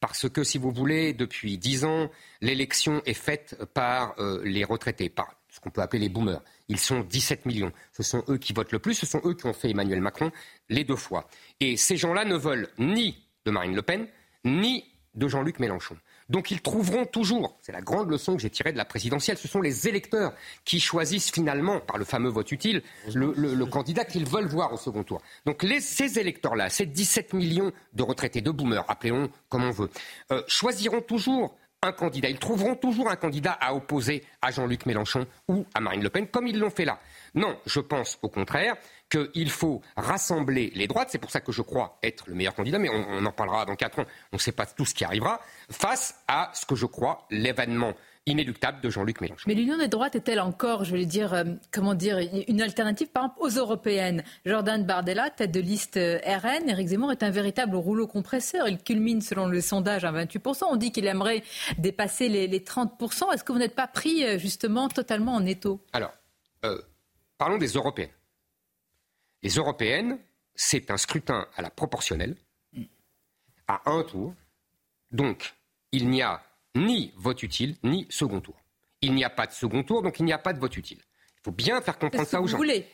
[0.00, 5.08] Parce que, si vous voulez, depuis dix ans, l'élection est faite par euh, les retraités,
[5.08, 6.42] par ce qu'on peut appeler les boomers.
[6.68, 7.72] Ils sont 17 millions.
[7.92, 10.30] Ce sont eux qui votent le plus, ce sont eux qui ont fait Emmanuel Macron
[10.68, 11.28] les deux fois.
[11.60, 14.06] Et ces gens-là ne veulent ni de Marine Le Pen,
[14.44, 14.84] ni
[15.16, 15.96] de Jean-Luc Mélenchon.
[16.28, 19.48] Donc ils trouveront toujours, c'est la grande leçon que j'ai tirée de la présidentielle, ce
[19.48, 20.32] sont les électeurs
[20.64, 22.82] qui choisissent finalement, par le fameux vote utile,
[23.14, 25.20] le, candidat qu'ils veulent voir au second tour.
[25.44, 29.90] Donc les, ces électeurs-là, ces 17 millions de retraités, de boomers, appelons comme on veut,
[30.32, 32.28] euh, choisiront toujours un candidat.
[32.28, 36.26] Ils trouveront toujours un candidat à opposer à Jean-Luc Mélenchon ou à Marine Le Pen,
[36.26, 36.98] comme ils l'ont fait là.
[37.34, 38.76] Non, je pense au contraire
[39.08, 42.78] qu'il faut rassembler les droites, c'est pour ça que je crois être le meilleur candidat,
[42.78, 45.04] mais on, on en parlera dans quatre ans, on ne sait pas tout ce qui
[45.04, 45.40] arrivera,
[45.70, 47.94] face à ce que je crois l'événement
[48.26, 49.44] inéluctable de Jean-Luc Mélenchon.
[49.46, 53.24] Mais l'union des droites est-elle encore, je vais dire, euh, comment dire, une alternative par
[53.24, 54.24] exemple aux européennes?
[54.44, 58.68] Jordan Bardella, tête de liste euh, RN, Éric Zemmour est un véritable rouleau compresseur.
[58.68, 60.64] Il culmine selon le sondage à 28%.
[60.68, 61.44] On dit qu'il aimerait
[61.78, 63.32] dépasser les, les 30%.
[63.32, 65.80] Est-ce que vous n'êtes pas pris euh, justement totalement en étau?
[65.92, 66.12] Alors,
[66.64, 66.82] euh,
[67.38, 68.10] parlons des européennes.
[69.42, 70.18] Les européennes,
[70.54, 72.36] c'est un scrutin à la proportionnelle,
[73.68, 74.34] à un tour.
[75.10, 75.54] Donc,
[75.92, 76.42] il n'y a
[76.74, 78.56] ni vote utile, ni second tour.
[79.02, 80.98] Il n'y a pas de second tour, donc il n'y a pas de vote utile.
[80.98, 82.56] Il faut bien faire comprendre ça aux gens.
[82.56, 82.86] Voulez.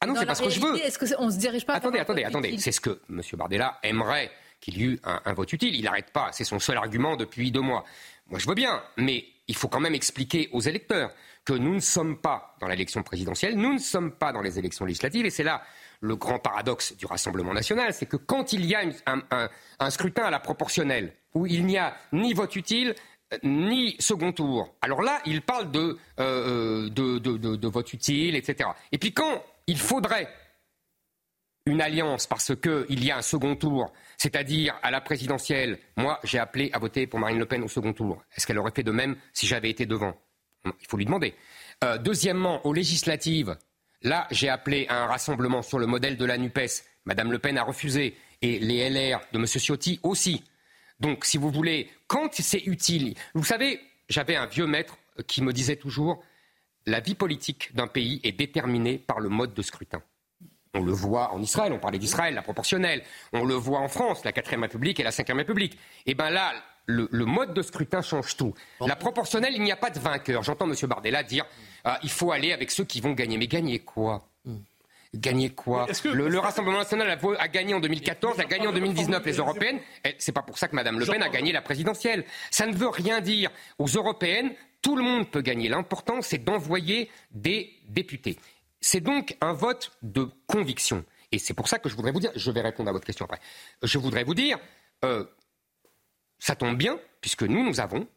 [0.00, 0.76] Ah non, c'est pas ce que je veux.
[0.82, 2.56] Est-ce qu'on se dirige pas Attendez, attendez, attendez.
[2.58, 3.20] C'est ce que M.
[3.34, 4.30] Bardella aimerait
[4.60, 5.74] qu'il y eût un, un vote utile.
[5.74, 6.30] Il n'arrête pas.
[6.32, 7.84] C'est son seul argument depuis deux mois.
[8.28, 11.12] Moi, je veux bien, mais il faut quand même expliquer aux électeurs
[11.44, 14.84] que nous ne sommes pas dans l'élection présidentielle, nous ne sommes pas dans les élections
[14.84, 15.62] législatives, et c'est là
[16.00, 20.30] le grand paradoxe du Rassemblement national, c'est que quand il y a un, scrutin à
[20.30, 22.94] la proportionnelle, où il n'y a ni vote utile,
[23.44, 28.70] ni second tour, alors là, il parle de, euh, de, de, de vote utile, etc.
[28.92, 30.28] Et puis quand il faudrait
[31.66, 36.38] une alliance parce qu'il y a un second tour, c'est-à-dire à la présidentielle, moi j'ai
[36.38, 38.22] appelé à voter pour Marine Le Pen au second tour.
[38.36, 40.14] Est-ce qu'elle aurait fait de même si j'avais été devant?
[40.64, 41.34] Il faut lui demander.
[41.84, 43.56] Euh, deuxièmement, aux législatives,
[44.02, 46.84] là j'ai appelé à un rassemblement sur le modèle de la NUPES.
[47.06, 49.46] Madame Le Pen a refusé et les LR de M.
[49.46, 50.44] Ciotti aussi.
[50.98, 55.52] Donc, si vous voulez, quand c'est utile, vous savez, j'avais un vieux maître qui me
[55.52, 56.22] disait toujours
[56.86, 60.02] la vie politique d'un pays est déterminée par le mode de scrutin.
[60.74, 63.02] On le voit en Israël, on parlait d'Israël, la proportionnelle.
[63.32, 65.78] On le voit en France, la 4ème République et la 5ème République.
[66.06, 66.52] Et bien là,
[66.90, 68.54] le, mode de scrutin change tout.
[68.80, 70.42] La proportionnelle, il n'y a pas de vainqueur.
[70.42, 70.74] J'entends M.
[70.88, 71.46] Bardella dire
[71.84, 73.38] ah, il faut aller avec ceux qui vont gagner.
[73.38, 74.28] Mais gagner quoi?
[75.14, 75.88] Gagner quoi?
[76.04, 79.80] Le, Rassemblement national a, gagné en 2014, a gagné en 2019 les européennes.
[80.18, 82.24] C'est pas pour ça que Mme Le Pen a gagné la présidentielle.
[82.50, 83.50] Ça ne veut rien dire.
[83.78, 85.68] Aux européennes, tout le monde peut gagner.
[85.68, 88.38] L'important, c'est d'envoyer des députés.
[88.80, 91.04] C'est donc un vote de conviction.
[91.32, 93.24] Et c'est pour ça que je voudrais vous dire, je vais répondre à votre question
[93.24, 93.40] après,
[93.82, 94.58] je voudrais vous dire,
[95.04, 95.24] euh,
[96.40, 98.08] ça tombe bien, puisque nous, nous avons,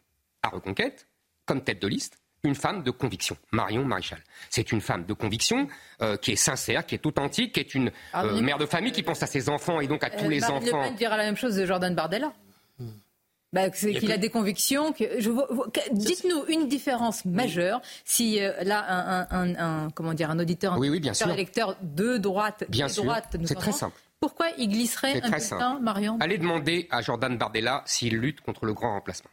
[0.41, 1.07] à Reconquête,
[1.45, 4.19] comme tête de liste, une femme de conviction, Marion Maréchal.
[4.49, 5.67] C'est une femme de conviction
[6.01, 8.91] euh, qui est sincère, qui est authentique, qui est une ah, euh, mère de famille
[8.91, 10.82] qui pense à ses enfants et donc à tous les Marine enfants.
[10.82, 12.34] Le Pen dira la même chose de Jordan Bardella.
[13.53, 14.93] Bah, c'est qu'il a des convictions.
[14.93, 15.03] Que,
[15.93, 20.99] dites-nous une différence majeure si euh, là un, comment dire un auditeur, un oui, oui,
[20.99, 21.30] bien sûr.
[21.30, 23.95] électeur de droite, bien de droite, c'est très simple.
[24.24, 28.74] Pourquoi il glisserait un bulletin, Marion Allez demander à Jordan Bardella s'il lutte contre le
[28.74, 29.30] grand remplacement,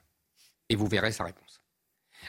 [0.69, 1.61] et vous verrez sa réponse.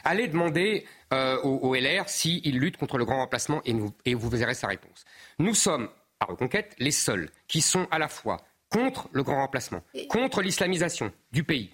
[0.04, 4.54] Allez demander euh, au, LR s'il lutte contre le grand remplacement, et, et vous verrez
[4.54, 5.04] sa réponse.
[5.40, 5.88] Nous sommes
[6.20, 8.36] à Reconquête les seuls qui sont à la fois
[8.70, 11.72] contre le grand remplacement, contre l'islamisation du pays,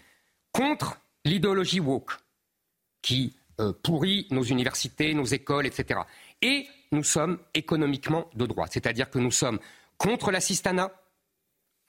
[0.53, 2.13] contre l'idéologie woke
[3.03, 6.01] qui euh, pourrit nos universités, nos écoles, etc.
[6.41, 9.59] Et nous sommes économiquement de droite, c'est-à-dire que nous sommes
[9.99, 10.91] contre l'assistanat.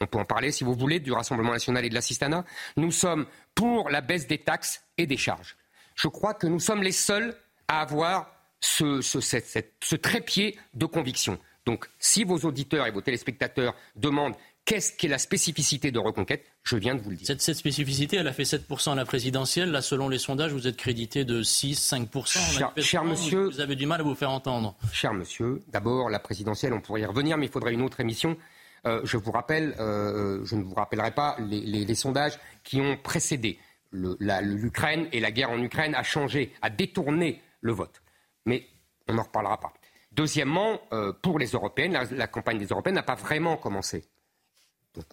[0.02, 2.46] On peut en parler si vous voulez du Rassemblement national et de l'assistanat.
[2.78, 5.58] Nous sommes pour la baisse des taxes et des charges.
[5.96, 7.36] Je crois que nous sommes les seuls
[7.68, 11.40] à avoir ce, ce trépied de conviction.
[11.66, 14.36] Donc, si vos auditeurs et vos téléspectateurs demandent
[14.70, 16.46] Qu'est-ce qui est la spécificité de Reconquête?
[16.62, 17.26] Je viens de vous le dire.
[17.26, 19.72] Cette, spécificité, elle a fait 7% à la présidentielle.
[19.72, 22.80] Là, selon les sondages, vous êtes crédité de 6, 5%.
[22.80, 23.46] Cher, monsieur.
[23.46, 24.76] Vous avez du mal à vous faire entendre.
[24.94, 28.38] Cher monsieur, d'abord, la présidentielle, on pourrait y revenir, mais il faudrait une autre émission.
[28.86, 33.58] Euh, je vous rappelle, euh, je ne vous rappellerai pas les, sondages qui ont précédé
[33.92, 38.04] l'Ukraine et la guerre en Ukraine a changé, a détourné le vote.
[38.46, 38.68] Mais
[39.08, 39.74] on n'en reparlera pas.
[40.12, 44.06] Deuxièmement, euh, pour les européennes, la campagne des européennes n'a pas vraiment commencé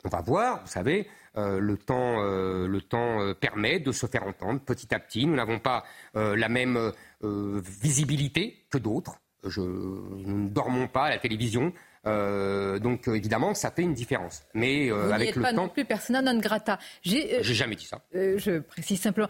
[0.05, 4.61] on va voir, vous savez, euh, le temps, euh, euh, permet de se faire entendre
[4.61, 5.27] petit à petit.
[5.27, 5.85] Nous n'avons pas
[6.15, 9.19] la même visibilité que d'autres.
[9.57, 11.73] nous ne dormons pas à la télévision.
[12.07, 14.43] Euh, donc évidemment, ça fait une différence.
[14.55, 16.79] Mais euh, vous avec le pas temps, non plus persona non grata.
[17.03, 18.01] J'ai jamais dit ça.
[18.13, 19.29] je précise simplement.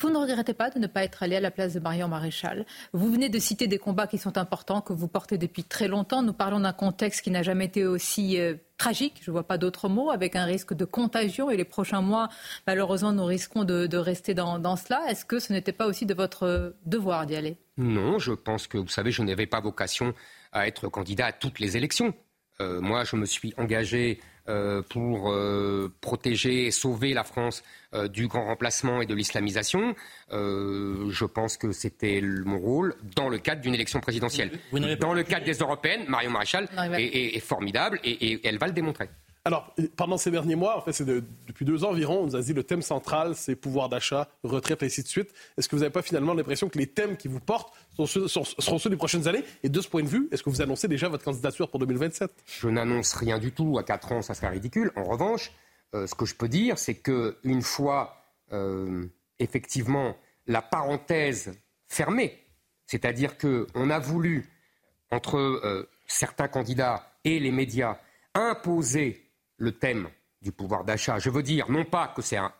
[0.00, 2.66] vous ne regrettez pas de ne pas être allé à la place de Marion Maréchal.
[2.92, 6.22] Vous venez de citer des combats qui sont importants que vous portez depuis très longtemps.
[6.22, 8.38] Nous parlons d'un contexte qui n'a jamais été aussi
[8.82, 11.50] tragique, je ne vois pas d'autres mots, avec un risque de contagion.
[11.50, 12.28] Et les prochains mois,
[12.66, 15.02] malheureusement, nous risquons de, rester dans, dans cela.
[15.08, 17.56] Est-ce que ce n'était pas aussi de votre devoir d'y aller?
[17.76, 20.14] Non, je pense que, vous savez, je n'avais pas vocation
[20.52, 22.14] à être candidat à toutes les élections.
[22.60, 27.62] Euh, moi, je me suis engagé euh, pour euh, protéger et sauver la France
[28.10, 29.94] du grand remplacement et de l'islamisation.
[30.30, 34.50] je pense que c'était mon rôle dans le cadre d'une élection présidentielle.
[34.98, 39.10] dans le cadre des européennes, Marion Maréchal est, formidable et elle va le démontrer.
[39.44, 42.40] Alors, pendant ces derniers mois, en fait, c'est depuis deux ans environ, on nous a
[42.40, 45.34] dit le thème central, c'est pouvoir d'achat, retraite, ainsi de suite.
[45.58, 48.90] Est-ce que vous n'avez pas finalement l'impression que les thèmes qui vous portent seront ceux
[48.90, 49.42] des prochaines années?
[49.64, 52.30] Et de ce point de vue, est-ce que vous annoncez déjà votre candidature pour 2027
[52.46, 53.78] Je n'annonce rien du tout.
[53.78, 54.92] À quatre ans, ça serait ridicule.
[54.94, 55.50] En revanche,
[55.94, 59.06] euh, ce que je peux dire, c'est qu'une fois, euh,
[59.40, 60.16] effectivement,
[60.46, 61.52] la parenthèse
[61.88, 62.38] fermée,
[62.86, 64.48] c'est-à-dire qu'on a voulu,
[65.10, 67.98] entre euh, certains candidats et les médias,
[68.34, 70.08] imposer le thème
[70.42, 71.18] du pouvoir d'achat.
[71.18, 72.52] Je veux dire, non pas que c'est un,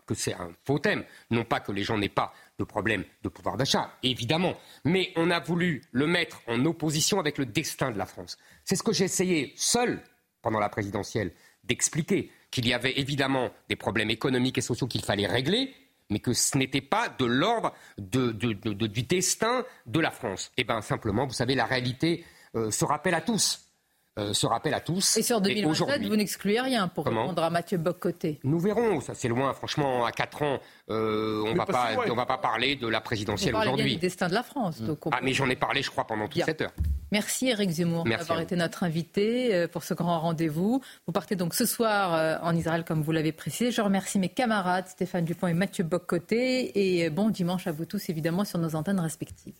[0.64, 4.54] faux thème, non pas que les gens n'aient pas de problème de pouvoir d'achat, évidemment,
[4.84, 8.38] mais on a voulu le mettre en opposition avec le destin de la France.
[8.64, 10.00] C'est ce que j'ai essayé seul
[10.42, 11.32] pendant la présidentielle
[11.64, 15.74] d'expliquer, qu'il y avait évidemment des problèmes économiques et sociaux qu'il fallait régler,
[16.10, 20.52] mais que ce n'était pas de l'ordre du destin de la France.
[20.56, 22.24] Eh bien, simplement, vous savez, la réalité
[22.54, 23.71] euh, se rappelle à tous.
[24.18, 25.16] Euh, se rappelle à tous.
[25.16, 29.28] Et sur 2027, vous n'excluez rien pour répondre à Mathieu Boccoté Nous verrons, ça c'est
[29.28, 29.54] loin.
[29.54, 30.60] Franchement, à 4 ans,
[30.90, 33.94] euh, on ne va, pas, va pas parler de la présidentielle aujourd'hui.
[33.94, 34.80] du destin de la France.
[34.80, 34.96] Mm.
[35.12, 36.72] ah, mais j'en ai parlé, je crois, pendant toute cette heure.
[37.10, 40.82] Merci Eric Zemmour d'avoir été notre invité euh, pour ce grand rendez-vous.
[41.06, 43.70] Vous partez donc ce soir en Israël, comme vous l'avez précisé.
[43.70, 47.00] Je remercie mes camarades Stéphane Dupont et Mathieu Boccoté.
[47.02, 49.54] Et bon dimanche à vous tous, évidemment, sur nos antennes respectives.